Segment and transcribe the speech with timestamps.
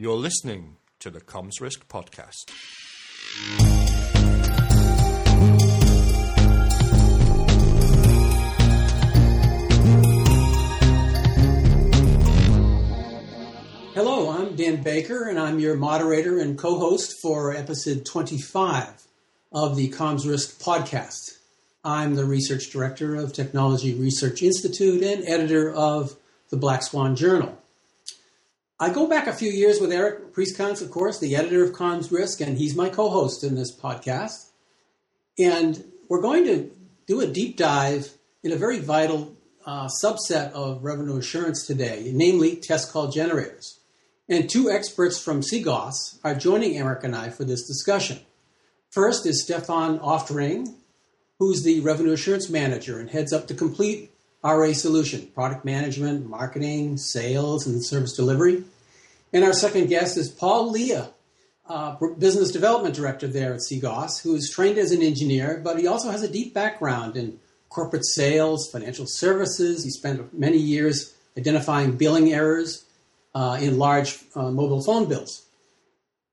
[0.00, 2.48] You're listening to the Comms Risk Podcast.
[13.92, 19.02] Hello, I'm Dan Baker, and I'm your moderator and co host for episode 25
[19.52, 21.36] of the Comms Risk podcast.
[21.84, 26.16] I'm the research director of Technology Research Institute and editor of
[26.48, 27.58] the Black Swan Journal.
[28.82, 32.10] I go back a few years with Eric Priezkalns, of course, the editor of Comms
[32.10, 34.52] Risk, and he's my co host in this podcast.
[35.38, 36.70] And we're going to
[37.06, 42.56] do a deep dive in a very vital uh, subset of revenue assurance today, namely
[42.56, 43.78] test call generators.
[44.30, 48.20] And two experts from Sigos are joining Eric and I for this discussion.
[48.88, 50.74] First is Stefan Oftring,
[51.38, 54.10] who's the revenue assurance manager and heads up the complete
[54.42, 58.64] RA solution product management, marketing, sales, and service delivery.
[59.32, 61.10] And our second guest is Paul Leah,
[61.68, 65.86] uh, business development director there at Sigos, who is trained as an engineer, but he
[65.86, 67.38] also has a deep background in
[67.68, 69.84] corporate sales, financial services.
[69.84, 72.84] He spent many years identifying billing errors
[73.34, 75.46] uh, in large uh, mobile phone bills.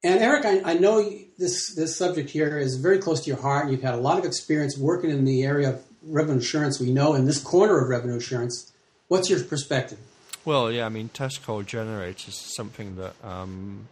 [0.04, 3.70] And Eric, I, I, know this this subject here is very close to your heart.
[3.70, 6.80] You've had a lot of experience working in the area of revenue assurance.
[6.80, 8.72] We know in this corner of revenue assurance.
[9.08, 10.00] What's your perspective?
[10.46, 13.88] Well, yeah, I mean, test call generators is something that um,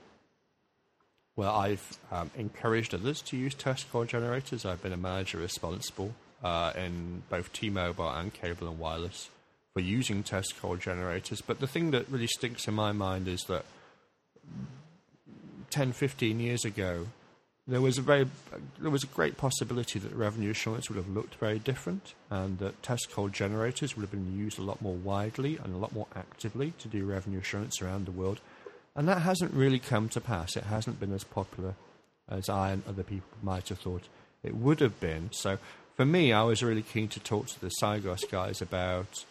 [1.35, 4.65] well, I've um, encouraged others to use test call generators.
[4.65, 6.13] I've been a manager responsible
[6.43, 9.29] uh, in both T-Mobile and cable and wireless
[9.73, 11.41] for using test call generators.
[11.41, 13.65] But the thing that really sticks in my mind is that
[15.71, 17.07] 10, 15 years ago,
[17.67, 18.27] there was a very
[18.79, 22.81] there was a great possibility that revenue assurance would have looked very different, and that
[22.83, 26.07] test call generators would have been used a lot more widely and a lot more
[26.15, 28.39] actively to do revenue assurance around the world.
[28.95, 30.55] And that hasn't really come to pass.
[30.55, 31.73] It hasn't been as popular
[32.29, 34.03] as I and other people might have thought
[34.43, 35.29] it would have been.
[35.31, 35.57] So
[35.95, 39.25] for me, I was really keen to talk to the Sigos guys about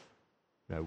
[0.68, 0.86] you know,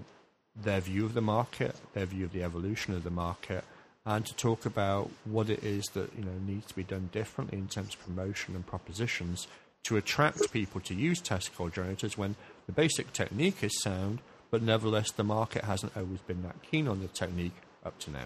[0.54, 3.64] their view of the market, their view of the evolution of the market,
[4.08, 7.58] and to talk about what it is that you know needs to be done differently
[7.58, 9.46] in terms of promotion and propositions
[9.84, 12.34] to attract people to use test call generators when
[12.66, 14.20] the basic technique is sound,
[14.50, 18.24] but nevertheless the market hasn't always been that keen on the technique up to now.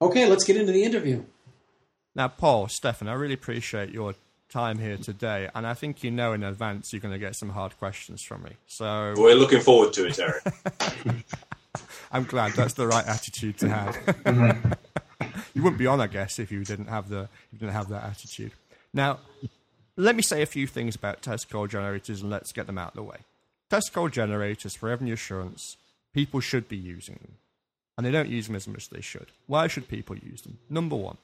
[0.00, 1.24] Okay, let's get into the interview.
[2.14, 4.14] Now, Paul, Stefan, I really appreciate your
[4.48, 7.50] time here today, and I think you know in advance you're going to get some
[7.50, 8.52] hard questions from me.
[8.66, 10.44] So we're looking forward to it, Eric.
[12.12, 13.94] I'm glad that's the right attitude to have.
[13.94, 14.72] Mm-hmm.
[15.54, 18.04] you wouldn't be on, I guess, if you didn't have the you didn't have that
[18.04, 18.52] attitude.
[18.92, 19.18] Now,
[19.96, 22.90] let me say a few things about test call generators, and let's get them out
[22.90, 23.18] of the way.
[23.70, 25.76] Test call generators for revenue assurance,
[26.12, 27.32] people should be using them,
[27.96, 29.26] and they don't use them as much as they should.
[29.46, 30.58] Why should people use them?
[30.68, 31.16] Number one,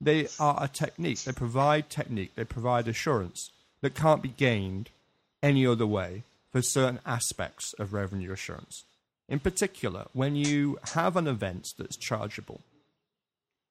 [0.00, 1.22] they are a technique.
[1.24, 2.34] They provide technique.
[2.34, 4.90] They provide assurance that can't be gained
[5.42, 8.84] any other way for certain aspects of revenue assurance.
[9.28, 12.60] In particular, when you have an event that's chargeable,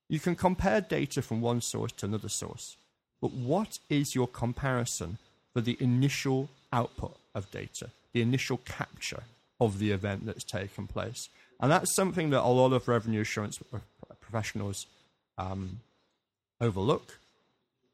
[0.10, 2.78] you can compare data from one source to another source.
[3.22, 5.18] But what is your comparison
[5.54, 9.24] for the initial output of data, the initial capture
[9.62, 11.30] of the event that's taken place?
[11.60, 13.60] And that's something that a lot of revenue assurance
[14.20, 14.88] professionals
[15.38, 15.80] um,
[16.60, 17.20] overlook.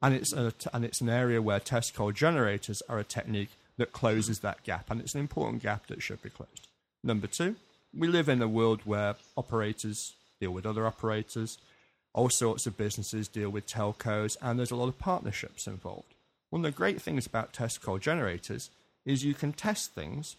[0.02, 3.92] And it's, a, and it's an area where test call generators are a technique that
[3.92, 4.90] closes that gap.
[4.90, 6.69] And it's an important gap that should be closed.
[7.04, 7.56] Number two,
[7.98, 11.58] we live in a world where operators deal with other operators,
[12.14, 16.14] all sorts of businesses deal with telcos, and there's a lot of partnerships involved.
[16.50, 18.70] One of the great things about test call generators
[19.06, 20.36] is you can test things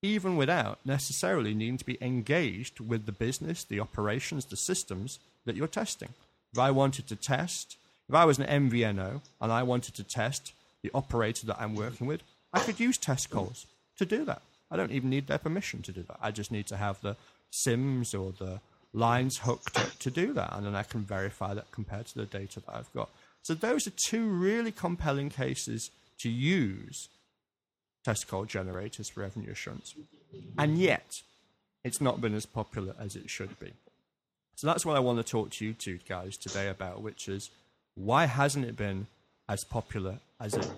[0.00, 5.56] even without necessarily needing to be engaged with the business, the operations, the systems that
[5.56, 6.10] you're testing.
[6.52, 7.76] If I wanted to test,
[8.08, 10.52] if I was an MVNO and I wanted to test
[10.82, 13.66] the operator that I'm working with, I could use test calls
[13.98, 14.42] to do that.
[14.70, 16.18] I don't even need their permission to do that.
[16.20, 17.16] I just need to have the
[17.50, 18.60] SIMs or the
[18.92, 22.26] lines hooked up to do that, and then I can verify that compared to the
[22.26, 23.10] data that I've got.
[23.42, 27.08] So those are two really compelling cases to use
[28.04, 29.94] test call generators for revenue assurance.
[30.58, 31.22] And yet,
[31.84, 33.72] it's not been as popular as it should be.
[34.56, 37.50] So that's what I want to talk to you two guys today about, which is
[37.94, 39.06] why hasn't it been
[39.48, 40.68] as popular as it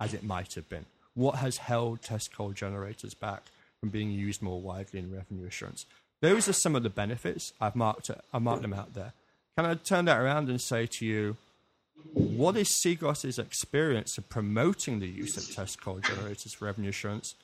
[0.00, 0.86] as it might have been?
[1.16, 3.42] What has held test call generators back
[3.80, 5.84] from being used more widely in revenue assurance?
[6.20, 7.52] Those are some of the benefits.
[7.60, 9.12] I've marked I've marked them out there.
[9.56, 11.36] Can I turn that around and say to you,
[12.12, 17.34] what is Sigos's experience of promoting the use of test call generators for revenue assurance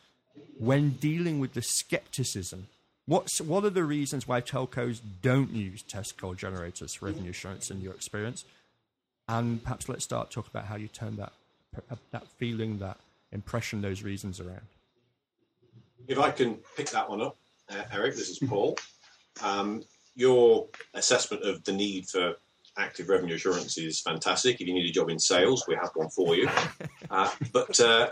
[0.59, 2.69] when dealing with the skepticism
[3.07, 7.71] What's what are the reasons why telcos don't use test call generators for revenue assurance
[7.71, 8.45] in your experience?
[9.29, 11.33] And perhaps let's start talk about how you turn that
[12.13, 12.99] that feeling, that
[13.33, 14.67] impression, those reasons around.
[16.09, 17.37] If I can pick that one up,
[17.71, 18.77] uh, Eric, this is Paul.
[19.43, 19.83] Um,
[20.15, 22.35] your assessment of the need for
[22.77, 24.61] active revenue assurance is fantastic.
[24.61, 26.49] If you need a job in sales, we have one for you.
[27.11, 28.09] Uh, but uh,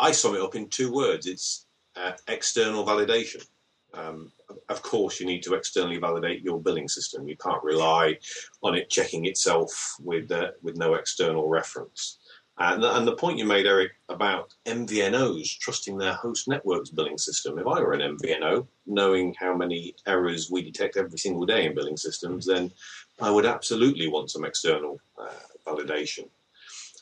[0.00, 3.44] I sum it up in two words it's uh, external validation.
[3.92, 4.32] Um,
[4.70, 7.28] of course, you need to externally validate your billing system.
[7.28, 8.16] You can't rely
[8.62, 12.18] on it checking itself with uh, with no external reference.
[12.60, 17.16] And the, and the point you made, Eric, about MVNOs trusting their host network's billing
[17.16, 17.58] system.
[17.58, 21.74] If I were an MVNO, knowing how many errors we detect every single day in
[21.74, 22.70] billing systems, then
[23.18, 25.30] I would absolutely want some external uh,
[25.66, 26.28] validation.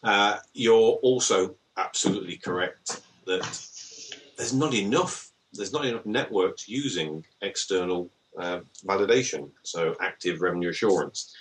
[0.05, 3.43] Uh, you're also absolutely correct that
[4.37, 5.33] there's not enough.
[5.53, 11.35] There's not enough networks using external uh, validation, so active revenue assurance.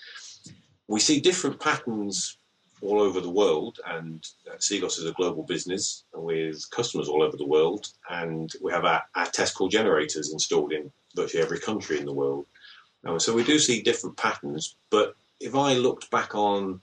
[0.87, 2.37] We see different patterns
[2.81, 7.37] all over the world, and uh, Sigos is a global business with customers all over
[7.37, 11.99] the world, and we have our, our test call generators installed in virtually every country
[11.99, 12.45] in the world.
[13.05, 16.81] Um, so we do see different patterns, but if I looked back on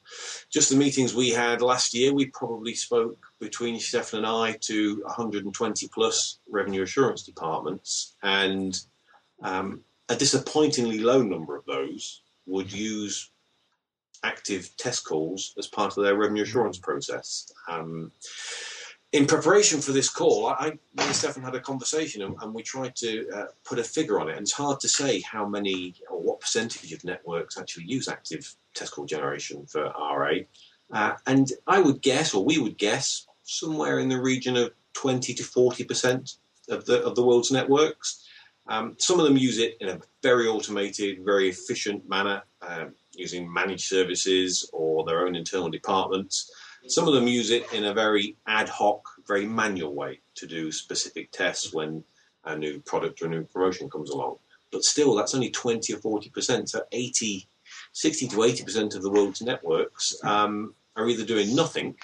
[0.49, 5.02] just the meetings we had last year, we probably spoke between Stefan and I to
[5.05, 8.79] 120 plus revenue assurance departments, and
[9.43, 13.31] um, a disappointingly low number of those would use
[14.25, 17.53] active test calls as part of their revenue assurance process.
[17.69, 18.11] Um,
[19.12, 22.65] in preparation for this call, I, me and Stefan had a conversation and, and we
[22.65, 24.32] tried to uh, put a figure on it.
[24.32, 28.56] And it's hard to say how many or what percentage of networks actually use active
[28.75, 30.32] test call generation for RA.
[30.93, 35.32] Uh, and I would guess, or we would guess, somewhere in the region of 20
[35.35, 36.37] to 40 percent
[36.69, 38.27] of the of the world's networks.
[38.67, 42.43] Um, some of them use it in a very automated, very efficient manner.
[42.62, 46.51] Um, using managed services or their own internal departments.
[46.87, 50.71] Some of them use it in a very ad hoc, very manual way to do
[50.71, 52.05] specific tests when
[52.45, 54.37] a new product or a new promotion comes along.
[54.71, 56.69] But still, that's only 20 or 40%.
[56.69, 57.49] So 80,
[57.93, 61.95] 60 to 80% of the world's networks um, are either doing nothing,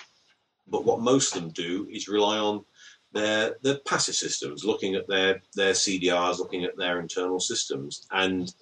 [0.67, 2.65] but what most of them do is rely on
[3.13, 8.07] their, their passive systems, looking at their, their CDRs, looking at their internal systems.
[8.11, 8.53] And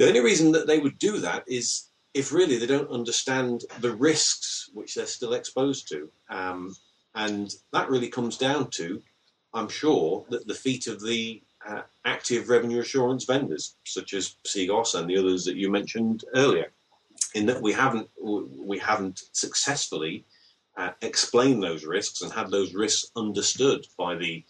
[0.00, 3.94] the only reason that they would do that is if really they don't understand the
[3.94, 6.10] risks which they're still exposed to.
[6.30, 6.74] Um,
[7.14, 9.02] and that really comes down to,
[9.52, 14.98] I'm sure, that the feet of the uh, active revenue assurance vendors, such as Sigos
[14.98, 16.72] and the others that you mentioned earlier,
[17.34, 20.24] in that we haven't we haven't successfully
[20.78, 24.42] uh, explained those risks and had those risks understood by the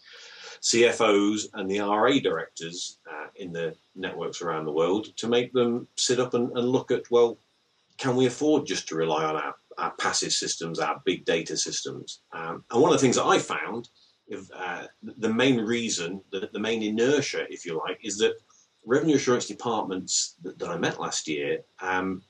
[0.61, 5.87] CFOs and the RA directors uh, in the networks around the world to make them
[5.95, 7.37] sit up and, and look at well,
[7.97, 12.21] can we afford just to rely on our, our passive systems, our big data systems?
[12.31, 13.89] Um, and one of the things that I found,
[14.27, 14.87] if, uh,
[15.17, 18.35] the main reason, the, the main inertia, if you like, is that
[18.85, 22.21] revenue assurance departments that, that I met last year um,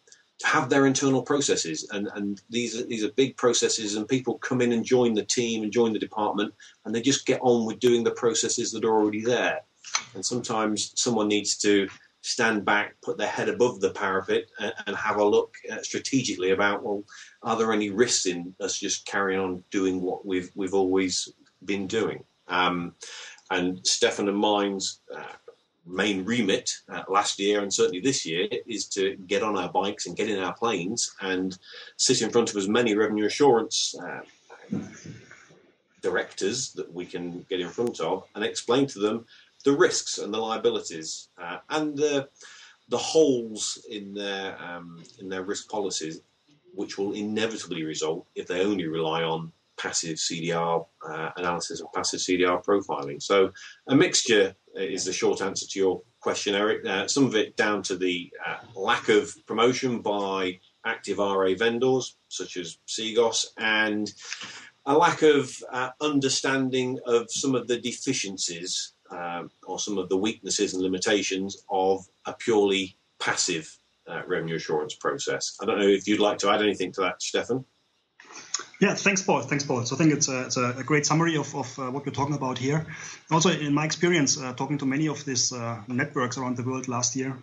[0.43, 4.61] have their internal processes, and, and these are, these are big processes, and people come
[4.61, 6.53] in and join the team and join the department,
[6.85, 9.61] and they just get on with doing the processes that are already there.
[10.13, 11.87] And sometimes someone needs to
[12.21, 16.51] stand back, put their head above the parapet, and, and have a look uh, strategically
[16.51, 17.03] about well,
[17.43, 21.33] are there any risks in us just carrying on doing what we've we've always
[21.65, 22.23] been doing?
[22.47, 22.93] Um,
[23.49, 25.23] and Stefan and mine's uh,
[25.85, 30.05] main remit uh, last year and certainly this year is to get on our bikes
[30.05, 31.57] and get in our planes and
[31.97, 34.21] sit in front of as many revenue assurance uh,
[36.01, 39.25] directors that we can get in front of and explain to them
[39.63, 42.27] the risks and the liabilities uh, and the
[42.89, 46.21] the holes in their um, in their risk policies,
[46.73, 52.19] which will inevitably result if they only rely on passive CDR uh, analysis or passive
[52.19, 53.21] CDR profiling.
[53.21, 53.51] So
[53.87, 56.85] a mixture is the short answer to your question, Eric.
[56.85, 62.17] Uh, some of it down to the uh, lack of promotion by active RA vendors
[62.27, 64.11] such as Sigos and
[64.85, 70.17] a lack of uh, understanding of some of the deficiencies um, or some of the
[70.17, 75.57] weaknesses and limitations of a purely passive uh, revenue assurance process.
[75.61, 77.65] I don't know if you'd like to add anything to that, Stefan.
[78.81, 79.41] Yeah, thanks, Paul.
[79.41, 79.85] Thanks, Paul.
[79.85, 82.35] So I think it's a, it's a great summary of, of uh, what we're talking
[82.35, 82.87] about here.
[83.29, 86.87] Also, in my experience, uh, talking to many of these uh, networks around the world
[86.87, 87.37] last year,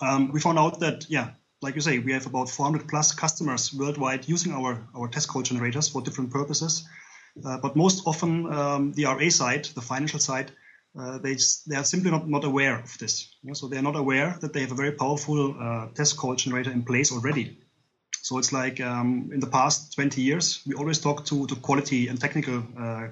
[0.00, 3.74] um, we found out that, yeah, like you say, we have about 400 plus customers
[3.74, 6.88] worldwide using our, our test call generators for different purposes.
[7.44, 10.50] Uh, but most often, um, the RA side, the financial side,
[10.98, 13.34] uh, they they are simply not, not aware of this.
[13.52, 16.70] So they are not aware that they have a very powerful uh, test call generator
[16.70, 17.58] in place already.
[18.24, 22.08] So it's like um, in the past 20 years, we always talk to, to quality
[22.08, 23.08] and technical uh,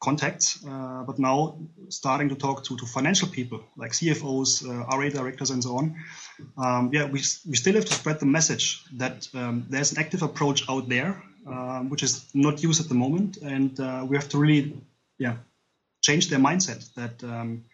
[0.00, 5.08] contacts, uh, but now starting to talk to, to financial people like CFOs, uh, RA
[5.08, 5.96] directors, and so on.
[6.56, 10.22] Um, yeah, we, we still have to spread the message that um, there's an active
[10.22, 14.28] approach out there, um, which is not used at the moment, and uh, we have
[14.28, 14.80] to really,
[15.18, 15.38] yeah,
[16.02, 17.64] change their mindset that um,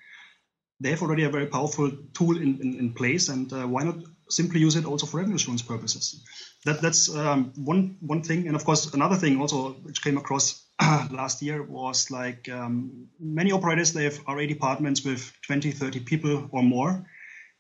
[0.80, 3.96] they have already a very powerful tool in, in, in place, and uh, why not
[4.30, 6.24] simply use it also for revenue assurance purposes?
[6.64, 10.64] That, that's um, one one thing, and of course another thing also which came across
[11.10, 16.48] last year was like um, many operators they have RA departments with 20, 30 people
[16.52, 17.04] or more,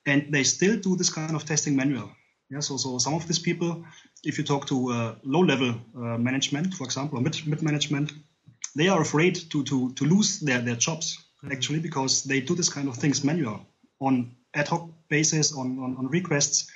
[0.06, 2.10] and they still do this kind of testing manual.
[2.48, 3.84] Yeah, so so some of these people,
[4.24, 8.12] if you talk to uh, low level uh, management, for example, or mid mid management,
[8.76, 11.52] they are afraid to to to lose their their jobs mm-hmm.
[11.52, 13.66] actually because they do this kind of things manual
[14.00, 16.70] on ad hoc basis on, on, on requests.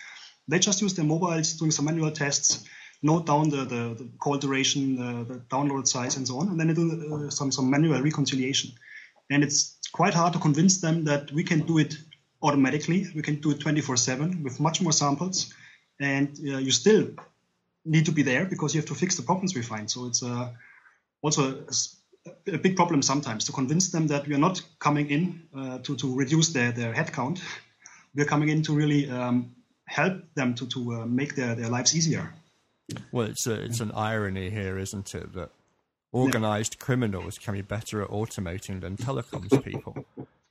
[0.49, 2.65] They just use their mobiles doing some manual tests
[3.03, 6.59] note down the, the, the call duration, the, the, download size, and so on, and
[6.59, 8.73] then they do uh, some, some manual reconciliation.
[9.31, 11.97] And it's quite hard to convince them that we can do it
[12.43, 13.07] automatically.
[13.15, 15.53] We can do it 24 7 with much more samples.
[15.99, 17.11] And uh, you still
[17.85, 19.91] need to be there because you have to fix the problems we find.
[19.91, 20.51] So it's uh,
[21.23, 21.65] also
[22.47, 25.79] a, a, big problem sometimes to convince them that we are not coming in uh,
[25.79, 27.41] to, to reduce their, their headcount.
[28.15, 29.56] We're coming in to really um,
[29.87, 32.33] help them to, to uh, make their, their lives easier.
[33.13, 35.51] Well, it's a, it's an irony here, isn't it, that
[36.13, 36.85] organized yeah.
[36.85, 40.05] criminals can be better at automating than telecoms people.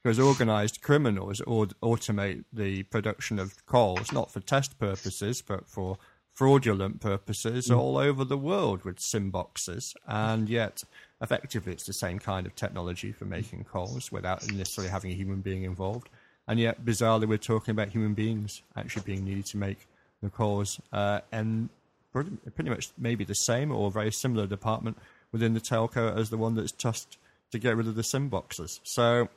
[0.04, 5.98] Because organized criminals automate the production of calls, not for test purposes, but for
[6.32, 7.78] fraudulent purposes mm.
[7.78, 9.96] all over the world with SIM boxes.
[10.08, 10.84] And yet,
[11.22, 15.42] effectively, it's the same kind of technology for making calls without necessarily having a human
[15.42, 16.10] being involved.
[16.48, 19.88] And yet, bizarrely, we're talking about human beings actually being needed to make
[20.22, 20.80] the calls.
[20.94, 21.70] Uh, and
[22.12, 24.98] pretty, much maybe the same or very similar department
[25.32, 27.18] within the telco as the one that's tasked
[27.52, 28.80] to get rid of the SIM boxes.
[28.84, 29.30] So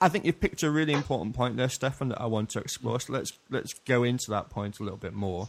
[0.00, 2.98] I think you've picked a really important point there, Stefan, that I want to explore.
[3.00, 5.46] So let's let's go into that point a little bit more.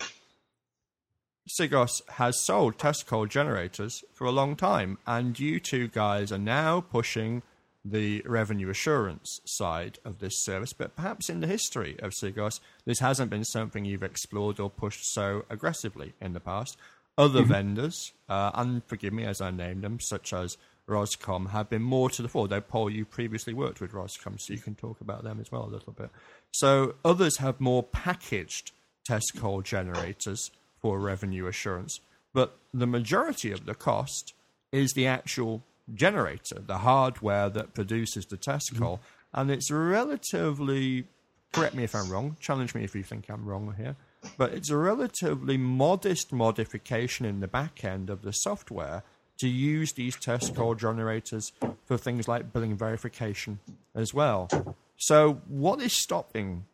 [1.50, 6.38] Sigos has sold test call generators for a long time, and you two guys are
[6.38, 7.42] now pushing
[7.86, 13.00] the revenue assurance side of this service, but perhaps in the history of Sigos, this
[13.00, 16.78] hasn't been something you've explored or pushed so aggressively in the past.
[17.18, 17.52] Other mm-hmm.
[17.52, 22.10] vendors, uh, and forgive me as I named them, such as Roscom, have been more
[22.12, 22.48] to the fore.
[22.48, 25.66] Though, Paul, you previously worked with Roscom, so you can talk about them as well
[25.66, 26.10] a little bit.
[26.52, 28.72] So, others have more packaged
[29.06, 30.50] test call generators
[30.82, 32.00] for revenue assurance,
[32.34, 34.34] but the majority of the cost
[34.72, 35.64] is the actual
[35.94, 38.84] generator, the hardware that produces the test mm-hmm.
[38.84, 38.98] call.
[38.98, 39.40] Mm-hmm.
[39.40, 41.06] And it's relatively,
[41.52, 43.96] correct me if I'm wrong, challenge me if you think I'm wrong here,
[44.38, 49.04] but it's a relatively modest modification in the back end of the software
[49.40, 51.52] to use these test call generators
[51.86, 53.60] for things like billing verification
[53.96, 54.48] as well.
[54.96, 56.66] So, what is stopping,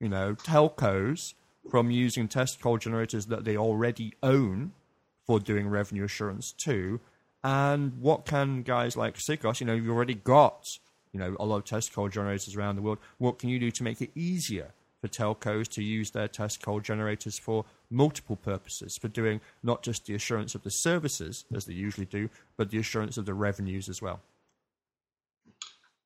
[0.00, 1.34] you know, telcos
[1.68, 4.72] from using test call generators that they already own
[5.26, 7.00] for doing revenue assurance too,
[7.44, 10.66] and what can guys like Sigos, you know, you've already got,
[11.12, 12.98] you know, a lot of test call generators around the world.
[13.18, 16.80] What can you do to make it easier for telcos to use their test call
[16.80, 21.74] generators for multiple purposes, for doing not just the assurance of the services as they
[21.74, 24.20] usually do, but the assurance of the revenues as well?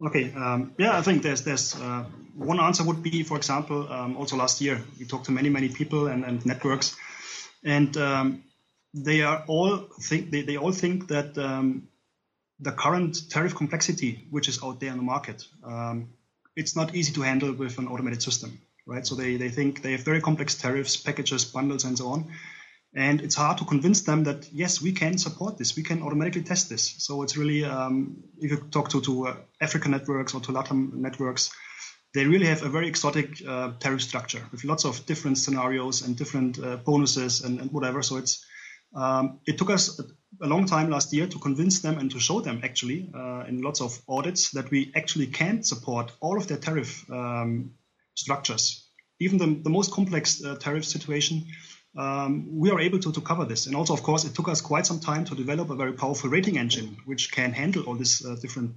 [0.04, 4.16] Okay, um, yeah, I think there's there's uh, one answer would be, for example, um,
[4.16, 6.96] also last year we talked to many many people and, and networks,
[7.64, 8.42] and um,
[8.94, 11.88] they are all think they, they all think that um,
[12.60, 16.10] the current tariff complexity which is out there in the market um,
[16.54, 19.06] it's not easy to handle with an automated system right?
[19.06, 22.32] So they, they think they have very complex tariffs packages bundles and so on.
[22.94, 25.76] And it's hard to convince them that yes we can support this.
[25.76, 26.94] We can automatically test this.
[26.98, 30.92] So it's really um, if you talk to, to uh, african networks or to latin
[30.94, 31.50] networks
[32.14, 36.14] they really have a very exotic uh, tariff structure with lots of different scenarios and
[36.14, 38.02] different uh, bonuses and, and whatever.
[38.02, 38.44] So it's
[38.94, 40.00] um, it took us
[40.40, 43.62] a long time last year to convince them and to show them actually uh, in
[43.62, 47.72] lots of audits that we actually can support all of their tariff um,
[48.14, 48.88] structures.
[49.18, 51.46] Even the, the most complex uh, tariff situation,
[51.96, 53.66] um, we are able to, to cover this.
[53.66, 56.30] And also, of course, it took us quite some time to develop a very powerful
[56.30, 58.74] rating engine which can handle all these uh, different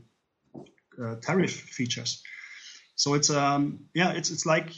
[1.02, 2.22] uh, tariff features.
[2.96, 4.70] So it's um, yeah, it's it's like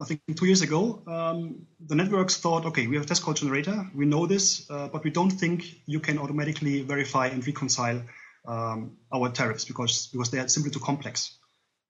[0.00, 3.32] I think two years ago, um, the networks thought, okay, we have a test call
[3.32, 8.02] generator, we know this, uh, but we don't think you can automatically verify and reconcile
[8.46, 11.36] um, our tariffs because because they are simply too complex.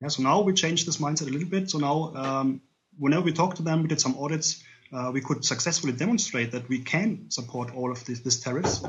[0.01, 1.71] Yeah, so now we changed this mindset a little bit.
[1.71, 2.61] So now, um,
[2.99, 4.63] whenever we talk to them, we did some audits.
[4.93, 8.85] Uh, we could successfully demonstrate that we can support all of these, tariffs,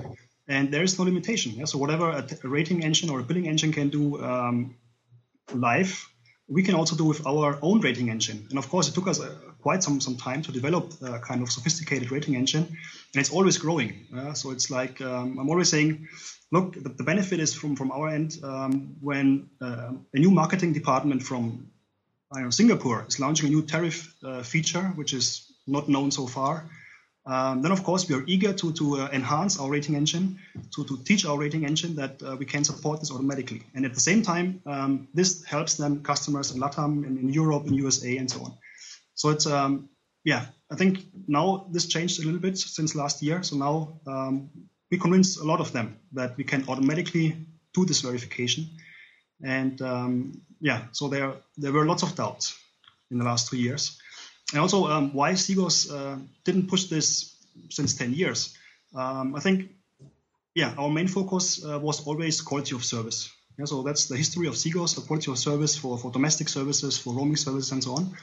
[0.48, 1.54] and there is no limitation.
[1.54, 1.66] Yeah?
[1.66, 4.76] So whatever a, t- a rating engine or a billing engine can do um,
[5.54, 6.08] live,
[6.48, 8.48] we can also do with our own rating engine.
[8.50, 9.30] And of course, it took us uh,
[9.62, 13.58] quite some some time to develop a kind of sophisticated rating engine, and it's always
[13.58, 14.08] growing.
[14.16, 16.08] Uh, so it's like um, I'm always saying,
[16.52, 20.74] look, the, the, benefit is from from our end um, when uh, a new marketing
[20.74, 21.68] department from
[22.32, 26.12] I don't know Singapore is launching a new tariff uh, feature, which is not known
[26.12, 26.70] so far.
[27.28, 30.40] Um, then, of course, we are eager to, to uh, enhance our rating engine,
[30.76, 33.64] to, to teach our rating engine that uh, we can support this automatically.
[33.76, 37.68] And at the same time, um, this helps them customers in LATAM, in, in, Europe,
[37.68, 38.54] in USA, and so on.
[39.16, 39.90] So it's, um,
[40.24, 43.44] yeah, I think now this changed a little bit since last year.
[43.44, 44.50] So now um,
[44.90, 47.36] we convince a lot of them that we can automatically
[47.74, 48.70] do this verification.
[49.44, 52.58] And um, yeah, so there, there were lots of doubts
[53.12, 54.00] in the last two years.
[54.54, 57.36] And also, um, why Sigos uh, didn't push this
[57.70, 58.56] since 10 years.
[58.96, 59.72] Um, I think,
[60.56, 63.30] yeah, our main focus uh, was always quality of service.
[63.58, 66.98] Yeah, so that's the history of Sigos, the quality of service for, for domestic services,
[66.98, 68.16] for roaming services, and so on.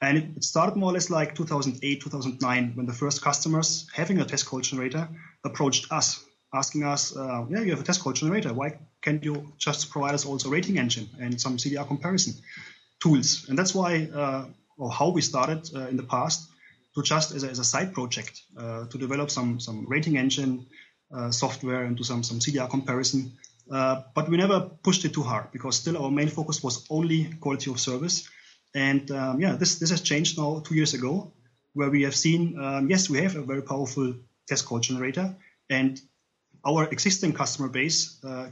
[0.00, 4.20] And it, it started more or less like 2008, 2009, when the first customers having
[4.20, 5.08] a test call generator
[5.44, 8.52] approached us, asking us, uh, yeah, you have a test call generator.
[8.52, 12.34] Why can't you just provide us also rating engine and some CDR comparison
[13.00, 13.46] tools?
[13.48, 14.46] And that's why uh,
[14.78, 16.48] or how we started uh, in the past
[16.94, 20.66] to just as a, as a side project uh, to develop some some rating engine
[21.14, 23.32] uh, software and do some some CDR comparison.
[23.70, 27.24] Uh, but we never pushed it too hard because still our main focus was only
[27.40, 28.28] quality of service.
[28.74, 31.32] And um, yeah, this this has changed now two years ago,
[31.72, 34.14] where we have seen um, yes we have a very powerful
[34.46, 35.34] test call generator,
[35.70, 36.00] and
[36.64, 38.48] our existing customer base uh,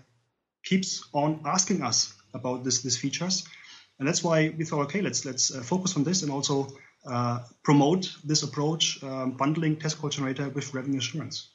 [0.64, 3.44] keeps on asking us about this these features
[4.02, 6.66] and that's why we thought, okay, let's let's uh, focus on this and also
[7.06, 11.50] uh, promote this approach, um, bundling test call generator with revenue assurance.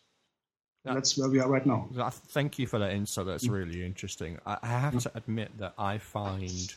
[0.85, 1.89] That, that's where we are right now.
[2.29, 3.25] Thank you for that insight.
[3.25, 3.53] That's mm-hmm.
[3.53, 4.39] really interesting.
[4.45, 6.73] I, I have to admit that I find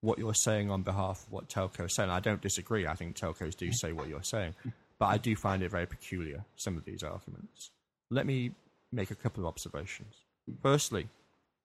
[0.00, 2.08] what you're saying on behalf of what telco is saying.
[2.08, 2.86] I don't disagree.
[2.86, 4.54] I think telcos do say what you're saying,
[4.98, 6.42] but I do find it very peculiar.
[6.56, 7.68] Some of these arguments.
[8.10, 8.52] Let me
[8.90, 10.14] make a couple of observations.
[10.62, 11.10] Firstly,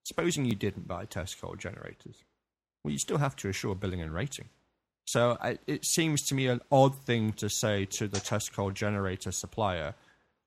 [0.04, 2.26] supposing you didn't buy test call generators,
[2.86, 4.48] well, you still have to assure billing and rating.
[5.06, 8.70] So I, it seems to me an odd thing to say to the test call
[8.70, 9.96] generator supplier,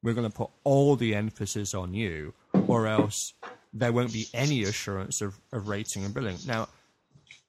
[0.05, 2.33] we're going to put all the emphasis on you,
[2.69, 3.33] or else
[3.73, 6.37] there won't be any assurance of, of rating and billing.
[6.47, 6.69] Now,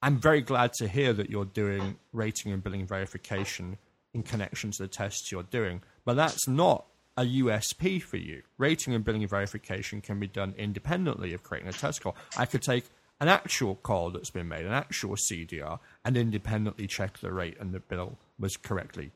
[0.01, 3.77] I'm very glad to hear that you're doing rating and billing verification
[4.15, 8.41] in connection to the tests you're doing, but that's not a USP for you.
[8.57, 12.15] Rating and billing verification can be done independently of creating a test call.
[12.35, 12.85] I could take
[13.19, 17.73] an actual call that's been made, an actual CDR, and independently check the rate and
[17.73, 19.11] the bill was correctly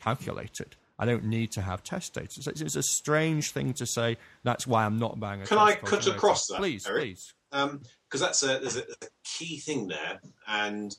[0.00, 0.76] calculated.
[0.98, 2.42] I don't need to have test data.
[2.42, 4.16] So it's a strange thing to say.
[4.44, 5.46] That's why I'm not buying a.
[5.46, 7.02] Can I cut across that, please, Eric?
[7.02, 7.34] please?
[7.50, 7.80] Because um,
[8.18, 10.94] that's a there's a, a key thing there, and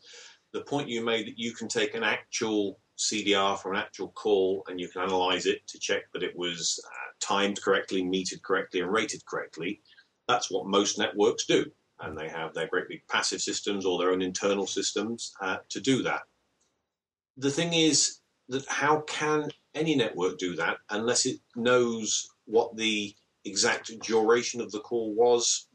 [0.54, 4.63] the point you made that you can take an actual CDR from an actual call
[4.67, 8.82] and you can analyze it to check that it was uh, timed correctly, metered correctly,
[8.82, 9.82] and rated correctly.
[10.28, 11.65] That's what most networks do
[12.01, 15.79] and they have their great big passive systems or their own internal systems uh, to
[15.79, 16.21] do that.
[17.38, 23.13] The thing is that how can any network do that unless it knows what the
[23.45, 25.67] exact duration of the call was,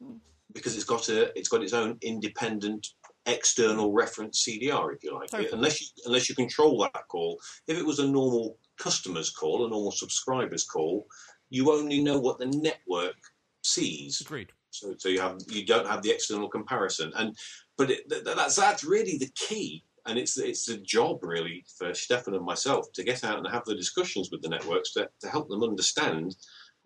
[0.53, 2.89] because it's got a it's got its own independent
[3.27, 5.33] external reference CDR, if you like.
[5.33, 5.49] Okay.
[5.53, 9.71] Unless you unless you control that call, if it was a normal customer's call, a
[9.71, 11.07] normal subscriber's call,
[11.51, 13.17] you only know what the network
[13.63, 14.21] sees.
[14.21, 14.53] Agreed.
[14.73, 17.37] So, so you have you don't have the external comparison, and
[17.77, 22.35] but it, that's that's really the key, and it's it's the job really for Stefan
[22.35, 25.49] and myself to get out and have the discussions with the networks to, to help
[25.49, 26.35] them understand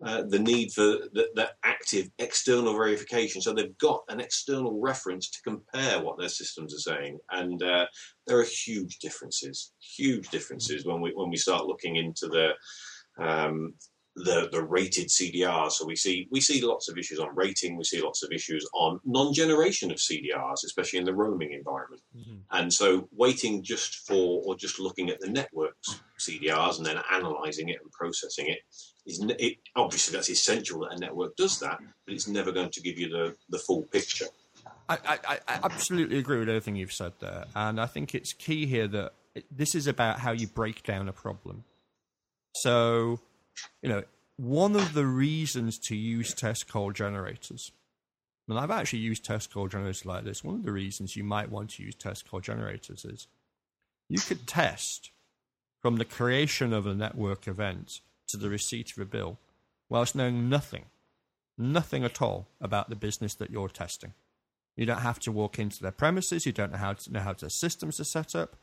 [0.03, 3.41] uh, the need for the, the, active external verification.
[3.41, 7.87] So they've got an external reference to compare what their systems are saying, and uh,
[8.27, 12.51] there are huge differences, huge differences when we when we start looking into the
[13.17, 13.73] um,
[14.17, 15.73] the the rated CDRs.
[15.73, 17.77] So we see we see lots of issues on rating.
[17.77, 22.01] We see lots of issues on non-generation of CDRs, especially in the roaming environment.
[22.17, 22.37] Mm-hmm.
[22.51, 27.69] And so waiting just for or just looking at the networks CDRs and then analyzing
[27.69, 28.59] it and processing it
[29.05, 32.81] is it, obviously that's essential that a network does that, but it's never going to
[32.81, 34.25] give you the the full picture.
[34.89, 38.65] I, I, I absolutely agree with everything you've said there, and I think it's key
[38.65, 39.13] here that
[39.51, 41.63] this is about how you break down a problem.
[42.55, 43.19] So
[43.81, 44.03] you know,
[44.37, 47.71] one of the reasons to use test call generators
[48.47, 50.43] And I've actually used test call generators like this.
[50.43, 53.27] One of the reasons you might want to use test call generators is
[54.09, 55.11] you could test
[55.81, 59.37] from the creation of a network event to the receipt of a bill
[59.89, 60.85] whilst knowing nothing,
[61.57, 64.13] nothing at all about the business that you're testing.
[64.75, 66.45] You don't have to walk into their premises.
[66.45, 68.55] You don't know how to know how their systems are set up.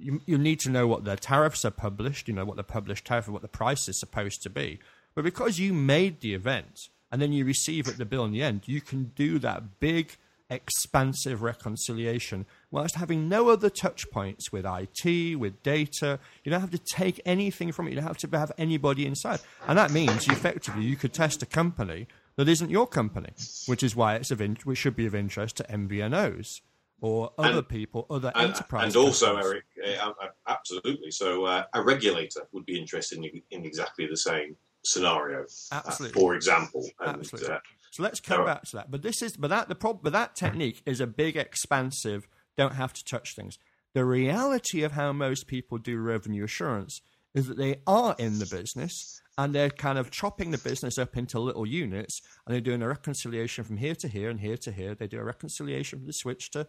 [0.00, 3.04] You, you need to know what their tariffs are published, you know, what the published
[3.04, 4.78] tariff and what the price is supposed to be.
[5.14, 8.42] But because you made the event and then you receive it the bill in the
[8.42, 10.16] end, you can do that big,
[10.48, 16.18] expansive reconciliation whilst having no other touch points with IT, with data.
[16.44, 17.90] You don't have to take anything from it.
[17.90, 19.40] You don't have to have anybody inside.
[19.66, 23.30] And that means effectively you could test a company that isn't your company,
[23.66, 26.60] which is why it's of in, which should be of interest to MVNOs
[27.00, 28.84] or other And- people, other And, enterprise.
[28.94, 29.62] and also, customers.
[29.84, 31.10] Eric, uh, uh, absolutely.
[31.10, 35.42] So, uh, a regulator would be interested in, in exactly the same scenario.
[35.72, 36.20] uh, Absolutely.
[36.20, 37.54] for example, and, Absolutely.
[37.54, 37.58] uh,
[37.90, 38.90] So let's come back to that.
[38.90, 42.28] But this is, but that the problem, but that technique is a big, expansive.
[42.56, 43.58] Don't have to touch things.
[43.94, 47.00] The reality of how most people do revenue assurance
[47.34, 51.16] is that they are in the business and they're kind of chopping the business up
[51.16, 54.72] into little units and they're doing a reconciliation from here to here and here to
[54.72, 54.94] here.
[54.94, 56.66] They do a reconciliation from the switch to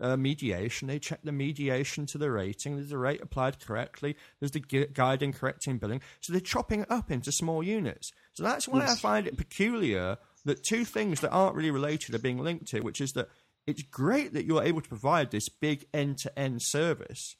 [0.00, 0.88] uh, mediation.
[0.88, 2.76] They check the mediation to the rating.
[2.76, 4.16] There's the rate applied correctly.
[4.40, 6.00] There's the gu- guiding, correcting billing.
[6.20, 8.12] So they're chopping it up into small units.
[8.32, 12.18] So that's why I find it peculiar that two things that aren't really related are
[12.18, 13.28] being linked here, which is that
[13.66, 17.36] it's great that you're able to provide this big end to end service.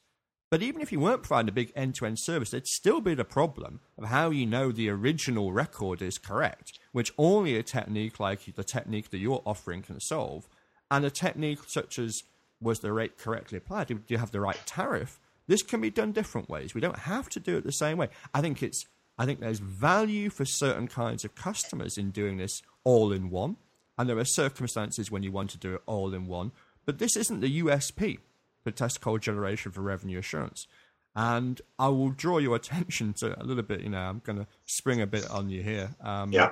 [0.49, 3.13] But even if you weren't providing a big end to end service, there'd still be
[3.13, 8.19] the problem of how you know the original record is correct, which only a technique
[8.19, 10.47] like the technique that you're offering can solve.
[10.89, 12.23] And a technique such as
[12.61, 13.87] was the rate correctly applied?
[13.87, 15.19] Do you have the right tariff?
[15.47, 16.73] This can be done different ways.
[16.73, 18.09] We don't have to do it the same way.
[18.33, 18.85] I think it's
[19.17, 23.57] I think there's value for certain kinds of customers in doing this all in one.
[23.97, 26.51] And there are circumstances when you want to do it all in one.
[26.85, 28.19] But this isn't the USP
[28.63, 30.67] for test call generation for revenue assurance.
[31.15, 34.47] And I will draw your attention to a little bit, you know, I'm going to
[34.65, 35.95] spring a bit on you here.
[36.01, 36.51] Um, Yeah.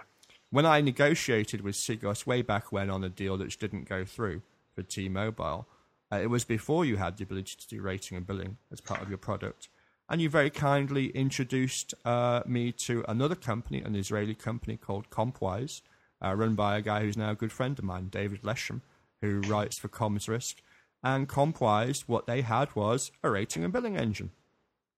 [0.50, 4.42] When I negotiated with Sigos way back when on a deal that didn't go through
[4.74, 5.68] for T Mobile,
[6.16, 9.02] uh, it was before you had the ability to do rating and billing as part
[9.02, 9.70] of your product.
[10.08, 15.82] And you very kindly introduced uh, me to another company, an Israeli company called Compwise,
[16.24, 18.82] uh, run by a guy who's now a good friend of mine, David Leshem,
[19.22, 20.58] who writes for Comms Risk.
[21.04, 24.32] And Compwise, what they had was a rating and billing engine.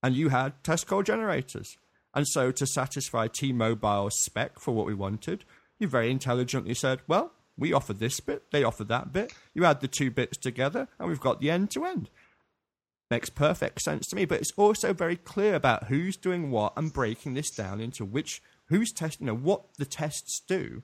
[0.03, 1.77] And you had test call generators.
[2.13, 5.43] And so, to satisfy T Mobile's spec for what we wanted,
[5.79, 9.33] you very intelligently said, well, we offer this bit, they offer that bit.
[9.53, 12.09] You add the two bits together, and we've got the end to end.
[13.09, 16.91] Makes perfect sense to me, but it's also very clear about who's doing what and
[16.91, 20.83] breaking this down into which, who's testing, you know, what the tests do.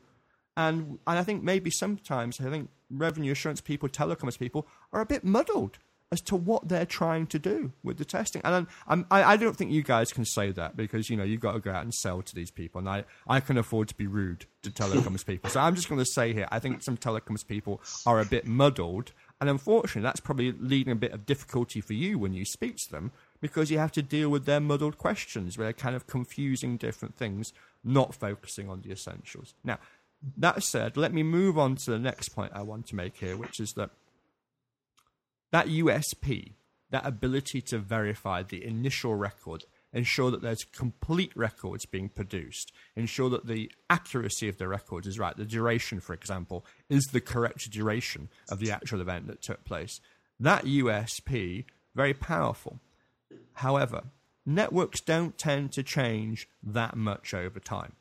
[0.56, 5.06] And, and I think maybe sometimes, I think revenue assurance people, telecoms people, are a
[5.06, 5.80] bit muddled
[6.13, 8.39] as to what they're trying to do with the testing.
[8.45, 11.41] And I'm, I, I don't think you guys can say that because, you know, you've
[11.41, 12.78] got to go out and sell to these people.
[12.78, 15.49] And I, I can afford to be rude to telecoms people.
[15.49, 18.45] So I'm just going to say here, I think some telecoms people are a bit
[18.45, 19.12] muddled.
[19.41, 22.91] And unfortunately, that's probably leading a bit of difficulty for you when you speak to
[22.91, 26.78] them because you have to deal with their muddled questions where they're kind of confusing
[26.78, 29.56] different things, not focusing on the essentials.
[29.63, 29.80] Now,
[30.38, 33.36] that said, let me move on to the next point I want to make here,
[33.36, 33.89] which is that
[35.54, 36.54] that USP,
[36.89, 43.30] that ability to verify the initial record, ensure that there's complete records being produced, ensure
[43.30, 47.70] that the accuracy of the records is right, the duration, for example, is the correct
[47.70, 50.02] duration of the actual event that took place.
[50.39, 52.80] That USP, very powerful.
[53.54, 54.06] However,
[54.48, 57.94] networks don't tend to change that much over time.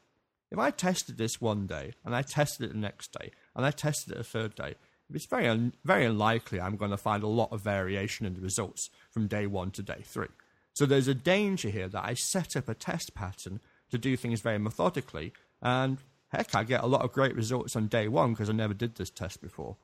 [0.51, 3.73] If I tested this one day and I tested it the next day and I
[3.73, 4.77] tested it a third day,
[5.15, 8.41] it's very un- very unlikely I'm going to find a lot of variation in the
[8.41, 10.29] results from day one to day three.
[10.75, 14.41] So there's a danger here that I set up a test pattern to do things
[14.41, 15.99] very methodically, and
[16.29, 18.95] heck, I get a lot of great results on day one because I never did
[18.95, 19.77] this test before.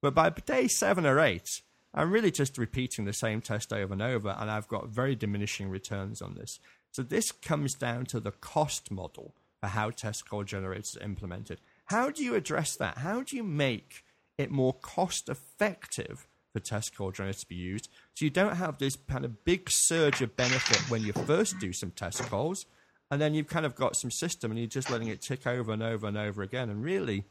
[0.00, 4.02] But by day seven or eight, I'm really just repeating the same test over and
[4.02, 6.60] over, and I've got very diminishing returns on this.
[6.92, 11.60] So this comes down to the cost model for how test call generators are implemented.
[11.86, 12.98] How do you address that?
[12.98, 14.04] How do you make
[14.38, 18.78] it more cost effective for test call generators to be used so you don't have
[18.78, 22.66] this kind of big surge of benefit when you first do some test calls
[23.10, 25.72] and then you've kind of got some system and you're just letting it tick over
[25.72, 27.24] and over and over again and really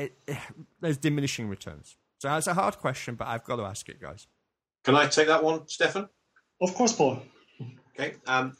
[0.00, 0.16] it,
[0.80, 1.96] there's diminishing returns.
[2.18, 4.26] So that's a hard question, but I've got to ask it, guys.
[4.84, 6.08] Can I take that one, Stefan?
[6.60, 7.22] Of course, Paul.
[7.98, 8.14] Okay.
[8.26, 8.56] Um,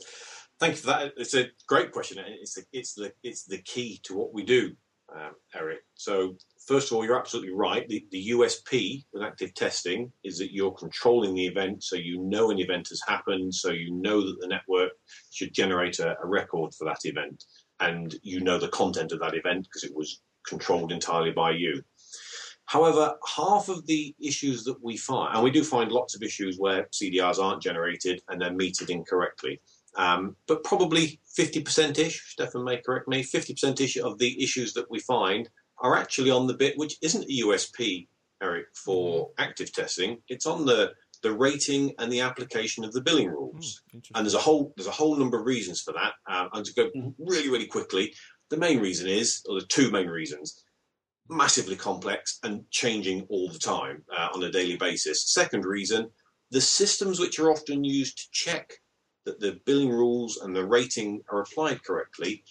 [0.59, 1.13] thank you for that.
[1.17, 2.19] It's a great question.
[2.19, 4.77] and It's the, it's the it's the key to what we do.
[5.15, 5.81] Um, Eric.
[5.95, 7.89] So first of all, you're absolutely right.
[7.89, 12.51] The, the USP with active testing is that you're controlling the event, so you know
[12.51, 14.93] an event has happened, so you know that the network
[15.31, 17.45] should generate a, a record for that event,
[17.81, 21.83] and you know the content of that event because it was controlled entirely by you.
[22.67, 26.57] However, half of the issues that we find, and we do find lots of issues
[26.57, 29.61] where CDRs aren't generated and they're metered incorrectly.
[29.97, 34.91] Um, but probably 50% ish, Stefan may correct me, 50% ish of the issues that
[34.91, 35.49] we find
[35.79, 38.07] are actually on the bit which isn't a USP,
[38.43, 39.43] Eric, for mm-hmm.
[39.43, 40.19] active testing.
[40.29, 43.83] It's on the the rating and the application of the billing rules.
[43.95, 46.13] Mm, and there's a whole there's a whole number of reasons for that.
[46.31, 47.11] Um, I'm to go mm-hmm.
[47.19, 48.15] really really quickly.
[48.49, 50.65] The main reason is, or the two main reasons,
[51.29, 55.33] massively complex and changing all the time uh, on a daily basis.
[55.33, 56.11] Second reason,
[56.51, 58.73] the systems which are often used to check
[59.25, 62.43] that the billing rules and the rating are applied correctly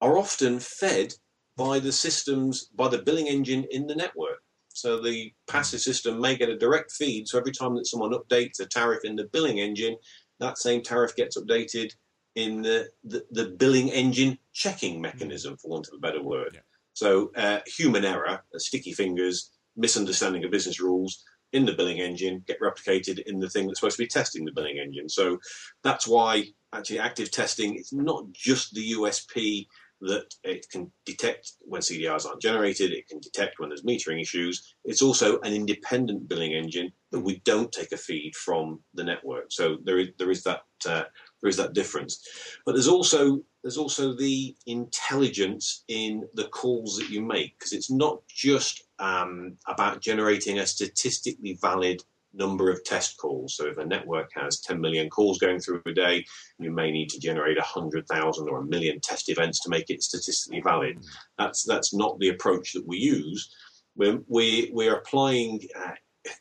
[0.00, 1.14] are often fed
[1.56, 4.40] by the systems, by the billing engine in the network.
[4.68, 7.28] So the passive system may get a direct feed.
[7.28, 9.96] So every time that someone updates a tariff in the billing engine,
[10.40, 11.94] that same tariff gets updated
[12.34, 16.52] in the, the, the billing engine checking mechanism, for want of a better word.
[16.54, 16.60] Yeah.
[16.94, 22.44] So uh, human error, uh, sticky fingers, misunderstanding of business rules in the billing engine
[22.46, 25.08] get replicated in the thing that's supposed to be testing the billing engine.
[25.08, 25.38] So
[25.82, 29.66] that's why actually active testing is not just the USP
[30.02, 34.74] that it can detect when CDRs aren't generated, it can detect when there's metering issues.
[34.84, 39.46] It's also an independent billing engine that we don't take a feed from the network.
[39.50, 41.04] So there is there is that uh,
[41.40, 42.26] there is that difference.
[42.66, 47.90] But there's also there's also the intelligence in the calls that you make because it's
[47.90, 53.56] not just um, about generating a statistically valid number of test calls.
[53.56, 56.24] So if a network has 10 million calls going through a day,
[56.58, 60.60] you may need to generate 100,000 or a million test events to make it statistically
[60.60, 61.04] valid.
[61.36, 63.50] That's that's not the approach that we use.
[63.96, 65.90] We're, we, we're applying uh,